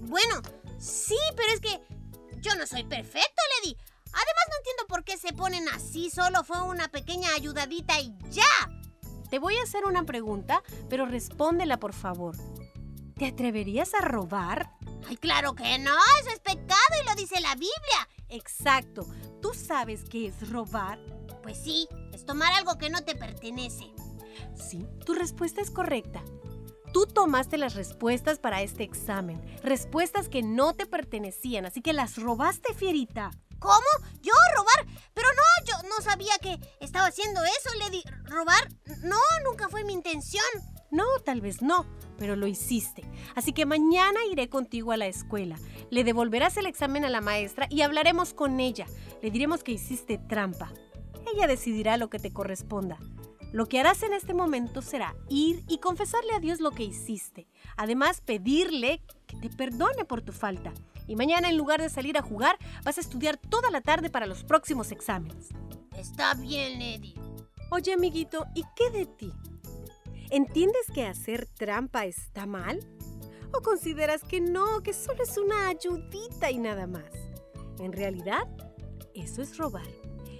Bueno, 0.00 0.42
sí, 0.78 1.16
pero 1.36 1.52
es 1.52 1.60
que 1.60 1.80
yo 2.40 2.54
no 2.56 2.66
soy 2.66 2.84
perfecto, 2.84 3.42
Lady. 3.62 3.76
Además 4.14 4.44
no 4.50 4.56
entiendo 4.58 4.86
por 4.88 5.04
qué 5.04 5.16
se 5.18 5.32
ponen 5.32 5.68
así. 5.68 6.10
Solo 6.10 6.44
fue 6.44 6.62
una 6.62 6.88
pequeña 6.88 7.28
ayudadita 7.34 8.00
y 8.00 8.14
ya. 8.30 8.44
Te 9.30 9.38
voy 9.38 9.56
a 9.56 9.62
hacer 9.62 9.84
una 9.84 10.04
pregunta, 10.04 10.62
pero 10.88 11.06
respóndela 11.06 11.78
por 11.78 11.92
favor. 11.92 12.36
¿Te 13.16 13.26
atreverías 13.26 13.94
a 13.94 14.00
robar? 14.00 14.70
Ay, 15.08 15.16
claro 15.16 15.54
que 15.54 15.78
no. 15.78 15.92
Eso 16.20 16.30
es 16.30 16.40
pecado 16.40 16.94
y 17.02 17.08
lo 17.08 17.14
dice 17.16 17.40
la 17.40 17.54
Biblia. 17.54 18.08
Exacto. 18.28 19.06
¿Tú 19.42 19.52
sabes 19.54 20.04
qué 20.08 20.28
es 20.28 20.50
robar? 20.50 20.98
Pues 21.42 21.58
sí, 21.58 21.88
es 22.12 22.24
tomar 22.24 22.52
algo 22.54 22.78
que 22.78 22.90
no 22.90 23.04
te 23.04 23.14
pertenece. 23.14 23.92
Sí, 24.56 24.86
tu 25.04 25.14
respuesta 25.14 25.60
es 25.60 25.70
correcta. 25.70 26.22
Tú 26.92 27.06
tomaste 27.06 27.58
las 27.58 27.74
respuestas 27.74 28.38
para 28.38 28.62
este 28.62 28.84
examen, 28.84 29.42
respuestas 29.62 30.28
que 30.28 30.42
no 30.42 30.74
te 30.74 30.86
pertenecían, 30.86 31.66
así 31.66 31.82
que 31.82 31.92
las 31.92 32.16
robaste, 32.16 32.72
Fierita. 32.72 33.32
¿Cómo? 33.64 34.10
¿Yo 34.20 34.34
robar? 34.54 34.94
Pero 35.14 35.28
no, 35.32 35.66
yo 35.66 35.88
no 35.88 36.02
sabía 36.02 36.34
que 36.38 36.60
estaba 36.80 37.06
haciendo 37.06 37.40
eso, 37.44 37.70
Lady. 37.78 38.04
¿Robar? 38.24 38.68
No, 39.02 39.16
nunca 39.42 39.70
fue 39.70 39.84
mi 39.84 39.94
intención. 39.94 40.44
No, 40.90 41.04
tal 41.24 41.40
vez 41.40 41.62
no, 41.62 41.86
pero 42.18 42.36
lo 42.36 42.46
hiciste. 42.46 43.10
Así 43.34 43.54
que 43.54 43.64
mañana 43.64 44.20
iré 44.30 44.50
contigo 44.50 44.92
a 44.92 44.98
la 44.98 45.06
escuela. 45.06 45.56
Le 45.88 46.04
devolverás 46.04 46.58
el 46.58 46.66
examen 46.66 47.06
a 47.06 47.08
la 47.08 47.22
maestra 47.22 47.66
y 47.70 47.80
hablaremos 47.80 48.34
con 48.34 48.60
ella. 48.60 48.84
Le 49.22 49.30
diremos 49.30 49.64
que 49.64 49.72
hiciste 49.72 50.18
trampa. 50.18 50.70
Ella 51.34 51.46
decidirá 51.46 51.96
lo 51.96 52.10
que 52.10 52.18
te 52.18 52.34
corresponda. 52.34 52.98
Lo 53.54 53.64
que 53.64 53.80
harás 53.80 54.02
en 54.02 54.12
este 54.12 54.34
momento 54.34 54.82
será 54.82 55.16
ir 55.30 55.64
y 55.68 55.78
confesarle 55.78 56.34
a 56.34 56.40
Dios 56.40 56.60
lo 56.60 56.72
que 56.72 56.82
hiciste. 56.82 57.48
Además, 57.78 58.20
pedirle 58.20 59.00
que 59.26 59.38
te 59.38 59.48
perdone 59.48 60.04
por 60.04 60.20
tu 60.20 60.32
falta. 60.32 60.74
Y 61.06 61.16
mañana, 61.16 61.50
en 61.50 61.56
lugar 61.56 61.80
de 61.80 61.88
salir 61.88 62.16
a 62.16 62.22
jugar, 62.22 62.58
vas 62.84 62.98
a 62.98 63.00
estudiar 63.00 63.36
toda 63.36 63.70
la 63.70 63.80
tarde 63.80 64.10
para 64.10 64.26
los 64.26 64.44
próximos 64.44 64.92
exámenes. 64.92 65.50
Está 65.96 66.34
bien, 66.34 66.78
Lady. 66.78 67.14
Oye, 67.70 67.92
amiguito, 67.92 68.46
¿y 68.54 68.62
qué 68.76 68.90
de 68.90 69.06
ti? 69.06 69.32
¿Entiendes 70.30 70.86
que 70.92 71.06
hacer 71.06 71.46
trampa 71.46 72.06
está 72.06 72.46
mal? 72.46 72.80
¿O 73.52 73.62
consideras 73.62 74.24
que 74.24 74.40
no, 74.40 74.82
que 74.82 74.92
solo 74.92 75.22
es 75.22 75.38
una 75.38 75.68
ayudita 75.68 76.50
y 76.50 76.58
nada 76.58 76.86
más? 76.86 77.12
En 77.78 77.92
realidad, 77.92 78.48
eso 79.14 79.42
es 79.42 79.56
robar. 79.56 79.86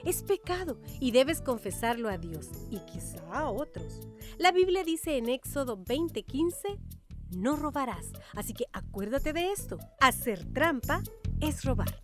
Es 0.05 0.23
pecado 0.23 0.79
y 1.01 1.13
debes 1.13 1.41
confesarlo 1.41 2.09
a 2.09 2.19
Dios 2.19 2.51
y 2.71 2.79
quizá 2.81 3.23
a 3.33 3.51
otros. 3.51 4.01
La 4.37 4.53
Biblia 4.53 4.85
dice 4.85 5.17
en 5.17 5.29
Éxodo 5.29 5.79
20:15, 5.79 6.79
no 7.37 7.57
robarás. 7.57 8.13
Así 8.35 8.55
que 8.55 8.65
acuérdate 8.73 9.33
de 9.33 9.53
esto. 9.53 9.79
Hacer 10.01 10.45
trampa 10.53 11.03
es 11.41 11.65
robar. 11.65 12.03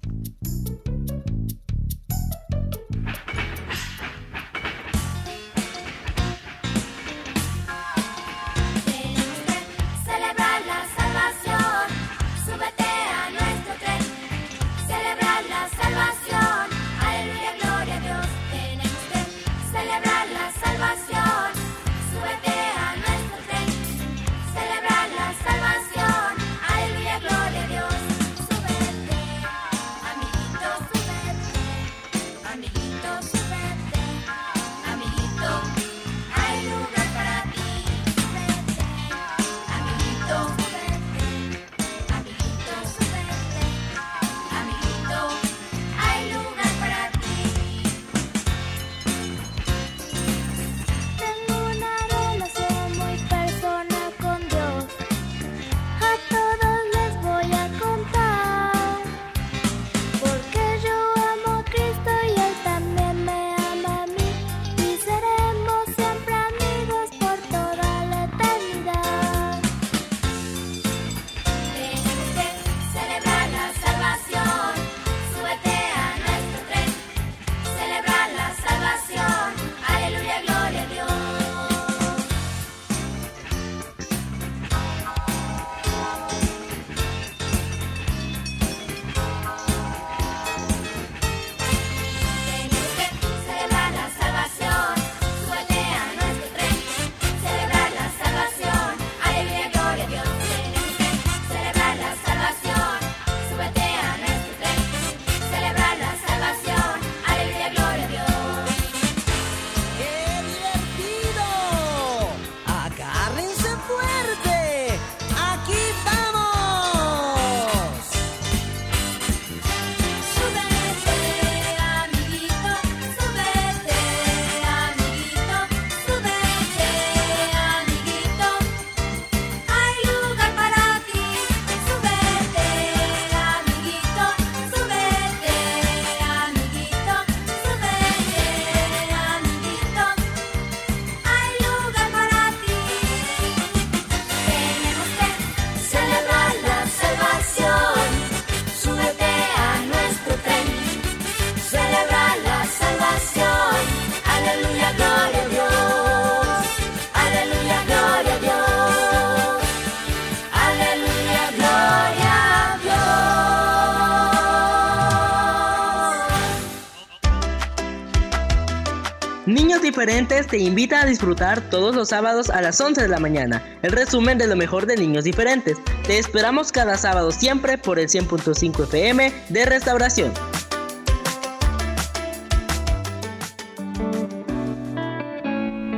Diferentes 169.82 170.46
te 170.46 170.58
invita 170.58 171.00
a 171.00 171.06
disfrutar 171.06 171.60
todos 171.70 171.96
los 171.96 172.10
sábados 172.10 172.50
a 172.50 172.60
las 172.60 172.80
11 172.80 173.02
de 173.02 173.08
la 173.08 173.18
mañana 173.18 173.60
el 173.82 173.90
resumen 173.90 174.38
de 174.38 174.46
lo 174.46 174.54
mejor 174.54 174.86
de 174.86 174.96
Niños 174.96 175.24
Diferentes. 175.24 175.78
Te 176.06 176.18
esperamos 176.18 176.70
cada 176.70 176.96
sábado 176.96 177.32
siempre 177.32 177.76
por 177.76 177.98
el 177.98 178.08
100.5 178.08 178.84
FM 178.84 179.32
de 179.48 179.64
Restauración. 179.64 180.32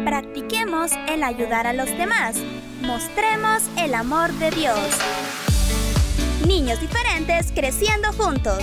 Practiquemos 0.04 0.92
el 1.08 1.22
ayudar 1.22 1.66
a 1.66 1.74
los 1.74 1.90
demás. 1.90 2.36
Mostremos 2.80 3.62
el 3.76 3.94
amor 3.94 4.32
de 4.34 4.50
Dios. 4.52 4.78
Niños 6.46 6.80
diferentes 6.80 7.52
creciendo 7.52 8.12
juntos. 8.12 8.62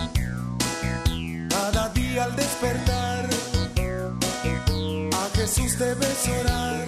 Al 2.19 2.35
despertar, 2.35 3.25
a 5.13 5.37
Jesús 5.37 5.79
debes 5.79 6.27
orar. 6.41 6.85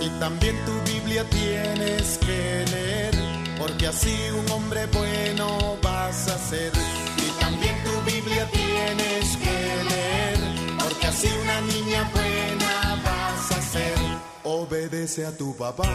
Y 0.00 0.08
también 0.18 0.56
tu 0.64 0.72
Biblia 0.90 1.28
tienes 1.28 2.18
que 2.18 2.64
leer, 2.70 3.14
porque 3.58 3.88
así 3.88 4.16
un 4.38 4.50
hombre 4.50 4.86
bueno 4.86 5.76
vas 5.82 6.28
a 6.28 6.38
ser. 6.38 6.72
Y 7.18 7.40
también 7.40 7.74
tu 7.84 8.10
Biblia 8.10 8.48
tienes 8.50 9.36
que 9.36 9.84
leer, 9.90 10.38
porque 10.78 11.06
así 11.08 11.28
una 11.42 11.60
niña 11.60 12.10
buena 12.14 13.02
vas 13.04 13.58
a 13.58 13.62
ser. 13.62 13.94
Obedece 14.44 15.26
a 15.26 15.36
tu 15.36 15.54
papá, 15.56 15.90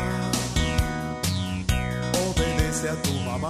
obedece 2.27 2.89
a 2.89 3.01
tu 3.01 3.13
mamá. 3.21 3.49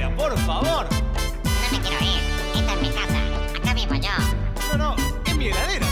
por 0.00 0.38
favor. 0.38 0.86
No 1.44 1.78
me 1.78 1.84
quiero 1.86 2.02
ir. 2.02 2.22
Esta 2.54 2.74
es 2.74 2.80
mi 2.80 2.88
casa. 2.88 3.58
Acá 3.58 3.74
vivo 3.74 3.94
yo. 3.94 4.78
No, 4.78 4.96
no, 4.96 4.96
es 5.26 5.36
mi 5.36 5.48
heladera. 5.48 5.91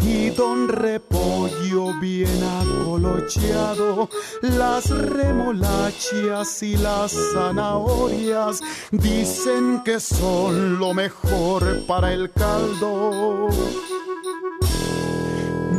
don 0.35 0.67
repollo 0.67 1.99
bien 1.99 2.43
acolocheado, 2.61 4.09
las 4.41 4.89
remolachas 4.89 6.63
y 6.63 6.77
las 6.77 7.15
zanahorias 7.33 8.61
dicen 8.91 9.81
que 9.83 9.99
son 9.99 10.79
lo 10.79 10.93
mejor 10.93 11.85
para 11.87 12.13
el 12.13 12.31
caldo. 12.31 13.47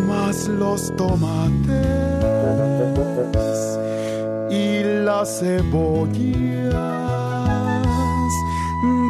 Más 0.06 0.48
los 0.48 0.94
tomates 0.96 1.86
y 4.50 4.82
las 5.04 5.40
cebollas 5.40 7.12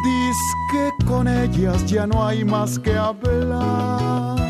Diz 0.03 0.37
que 0.69 1.05
con 1.05 1.27
ellas 1.27 1.85
ya 1.85 2.05
no 2.05 2.25
hay 2.27 2.43
más 2.43 2.77
que 2.77 2.93
hablar. 2.95 4.42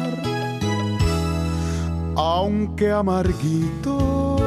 Aunque 2.15 2.91
amarguito 2.91 4.37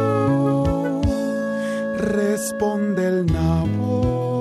responde 1.98 3.08
el 3.08 3.26
nabo, 3.26 4.40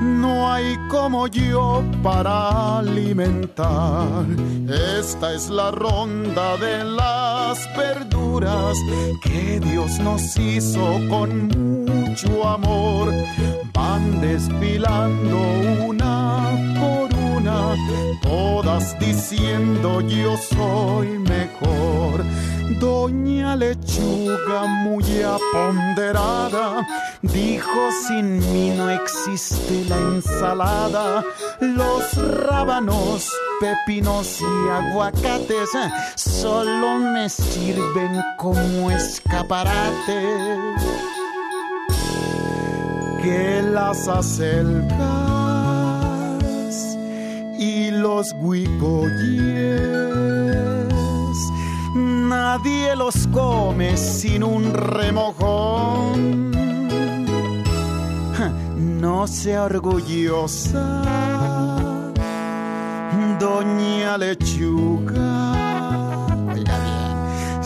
no 0.00 0.52
hay 0.52 0.76
como 0.88 1.26
yo 1.26 1.82
para 2.02 2.78
alimentar. 2.78 4.24
Esta 4.68 5.34
es 5.34 5.50
la 5.50 5.72
ronda 5.72 6.56
de 6.58 6.84
las 6.84 7.58
verduras 7.76 8.76
que 9.22 9.58
Dios 9.60 9.98
nos 9.98 10.36
hizo 10.36 11.00
con 11.08 11.48
mucho 11.84 12.46
amor. 12.46 13.12
Van 13.72 14.20
desfilando 14.20 15.38
una 15.86 16.50
por 16.80 17.05
todas 18.22 18.98
diciendo 18.98 20.00
yo 20.00 20.36
soy 20.36 21.18
mejor. 21.18 22.24
Doña 22.80 23.56
Lechuga 23.56 24.66
muy 24.66 25.04
aponderada 25.22 26.86
dijo 27.22 27.90
sin 28.06 28.38
mí 28.52 28.70
no 28.76 28.90
existe 28.90 29.84
la 29.88 29.96
ensalada. 29.96 31.24
Los 31.60 32.14
rábanos, 32.44 33.30
pepinos 33.60 34.40
y 34.40 34.68
aguacates 34.70 35.70
solo 36.14 36.98
me 36.98 37.28
sirven 37.28 38.20
como 38.38 38.90
escaparate. 38.90 40.22
Que 43.22 43.62
las 43.62 44.06
acelgas 44.06 45.25
y 47.58 47.90
los 47.90 48.32
huicoyes 48.40 49.76
nadie 52.28 52.96
los 52.96 53.26
come 53.28 53.96
sin 53.96 54.42
un 54.42 54.72
remojón. 54.72 56.50
No 59.00 59.26
sea 59.26 59.64
orgullosa, 59.64 61.02
doña 63.38 64.18
lechuga. 64.18 65.55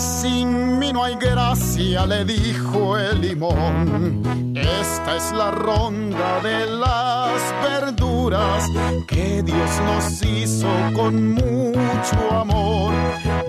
Sin 0.01 0.79
mí 0.79 0.95
no 0.95 1.05
hay 1.05 1.15
gracia, 1.17 2.07
le 2.07 2.25
dijo 2.25 2.97
el 2.97 3.21
limón. 3.21 4.23
Esta 4.57 5.17
es 5.17 5.31
la 5.33 5.51
ronda 5.51 6.41
de 6.43 6.65
las 6.67 7.55
verduras 7.63 8.65
que 9.07 9.43
Dios 9.43 9.71
nos 9.85 10.23
hizo 10.23 10.69
con 10.97 11.35
mucho 11.35 12.31
amor. 12.33 12.95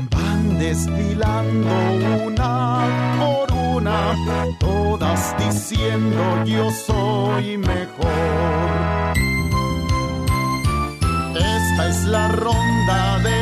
Van 0.10 0.60
desfilando 0.60 1.70
una 2.26 3.16
por 3.18 3.54
una, 3.54 4.14
todas 4.60 5.34
diciendo 5.38 6.44
yo 6.44 6.70
soy 6.70 7.58
mejor. 7.60 8.12
Esta 11.34 11.88
es 11.88 12.04
la 12.04 12.28
ronda 12.28 13.20
de 13.20 13.41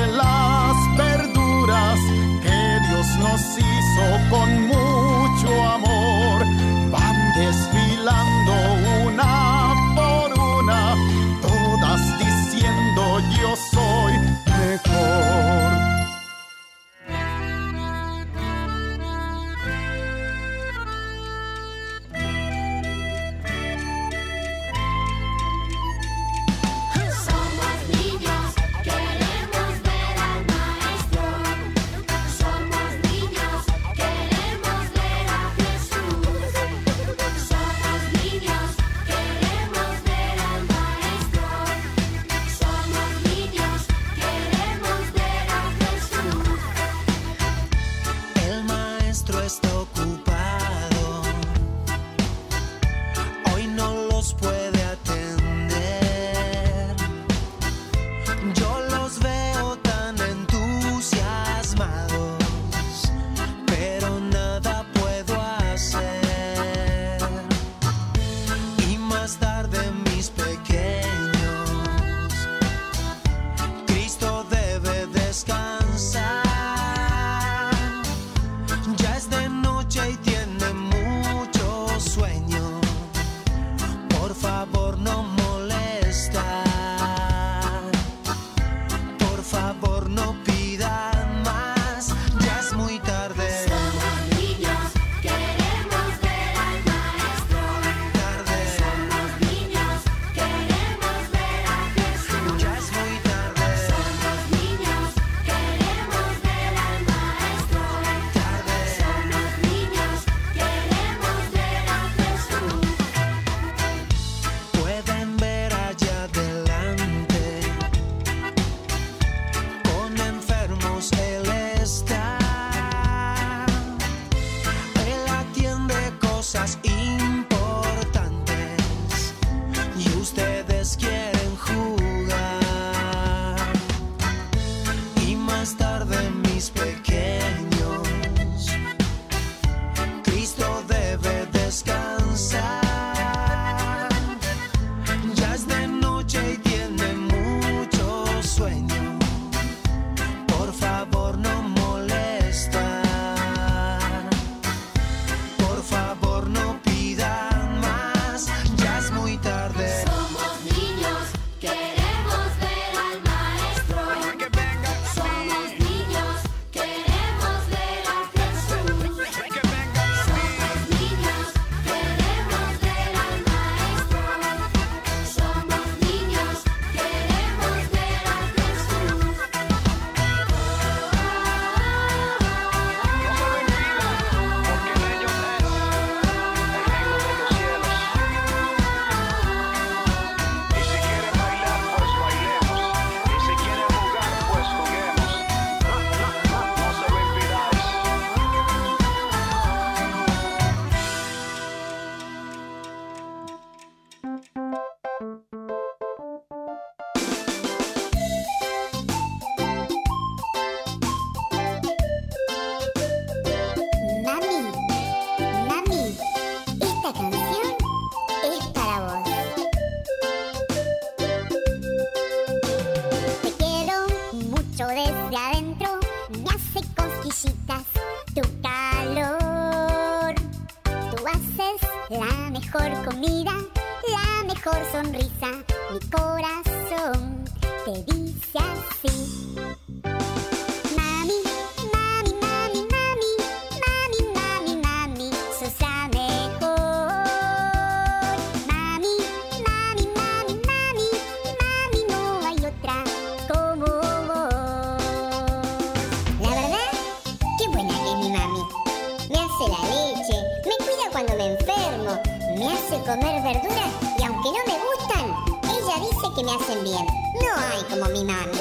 comer 263.10 263.41
verduras 263.41 263.91
y 264.20 264.24
aunque 264.24 264.49
no 264.49 264.62
me 264.68 264.78
gustan, 264.86 265.26
ella 265.64 265.95
dice 265.99 266.28
que 266.36 266.43
me 266.43 266.51
hacen 266.51 266.84
bien. 266.84 267.05
No 267.41 267.49
hay 267.57 267.84
como 267.89 268.05
mi 268.12 268.24
mami. 268.24 268.60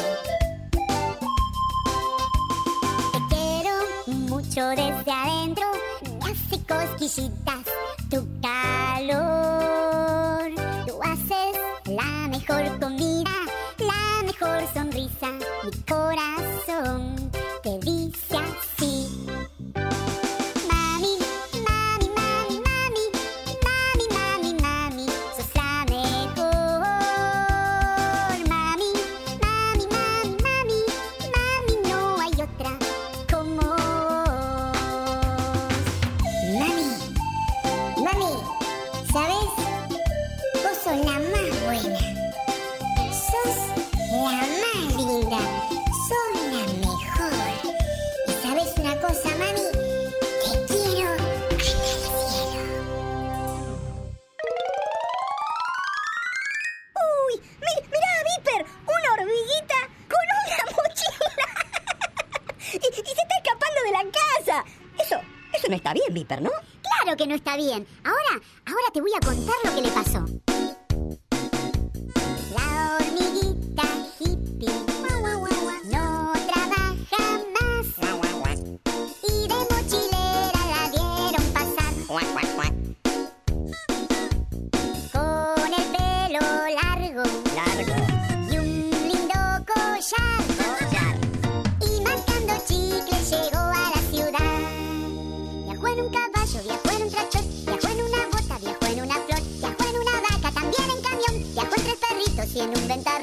Te 3.12 3.34
quiero 3.34 3.74
mucho 4.06 4.68
desde 4.70 5.12
adentro, 5.12 5.66
me 6.18 6.32
hace 6.32 6.64
cosquillitas 6.64 7.58
tu 8.08 8.26
calor. 8.40 9.37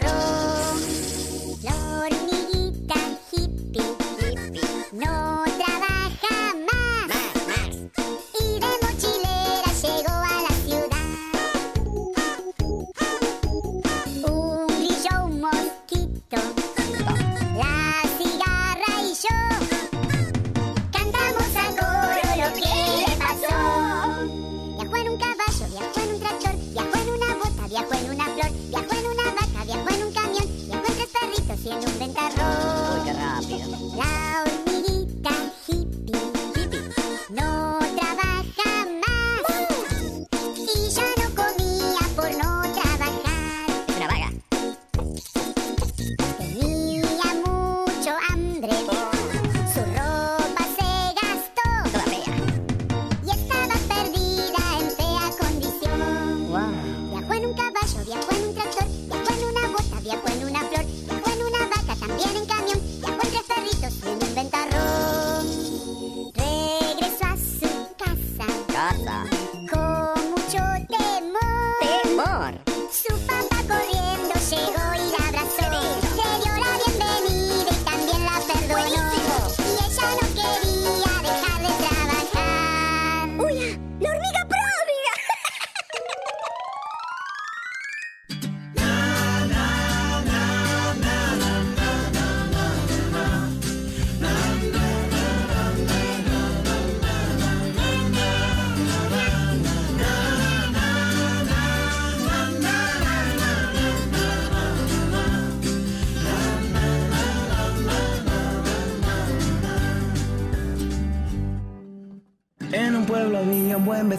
arroz. 0.03 0.54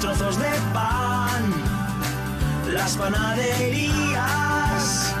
Trozos 0.00 0.38
de 0.38 0.50
pan. 0.72 1.52
Las 2.72 2.96
panaderías 2.96 5.12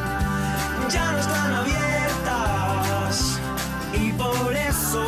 ya 0.90 1.12
no 1.12 1.18
están 1.18 1.52
abiertas 1.52 3.38
y 3.92 4.10
por 4.12 4.54
eso 4.54 5.04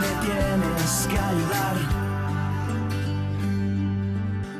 me 0.00 0.08
tienes 0.26 1.06
que 1.08 1.18
ayudar. 1.18 1.76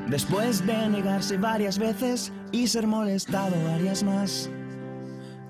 Después 0.09 0.65
de 0.67 0.89
negarse 0.89 1.37
varias 1.37 1.79
veces 1.79 2.33
y 2.53 2.69
ser 2.69 2.87
molestado 2.87 3.63
varias 3.71 4.03
más, 4.03 4.49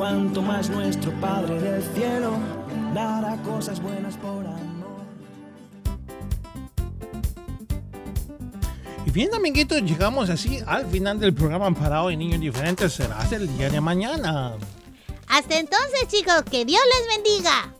cuanto 0.00 0.40
más 0.40 0.70
nuestro 0.70 1.12
Padre 1.20 1.60
del 1.60 1.82
cielo 1.94 2.32
dará 2.94 3.36
cosas 3.42 3.82
buenas 3.82 4.16
por 4.16 4.46
amor. 4.46 5.04
Y 9.04 9.10
bien, 9.10 9.34
amiguitos, 9.34 9.82
llegamos 9.82 10.30
así 10.30 10.58
al 10.66 10.86
final 10.86 11.20
del 11.20 11.34
programa 11.34 11.70
para 11.74 12.02
hoy, 12.02 12.16
Niños 12.16 12.40
Diferentes. 12.40 12.94
Será 12.94 13.18
hasta 13.18 13.36
el 13.36 13.54
día 13.58 13.68
de 13.68 13.82
mañana. 13.82 14.54
Hasta 15.28 15.58
entonces, 15.58 16.08
chicos, 16.08 16.44
que 16.50 16.64
Dios 16.64 16.80
les 16.96 17.16
bendiga. 17.16 17.79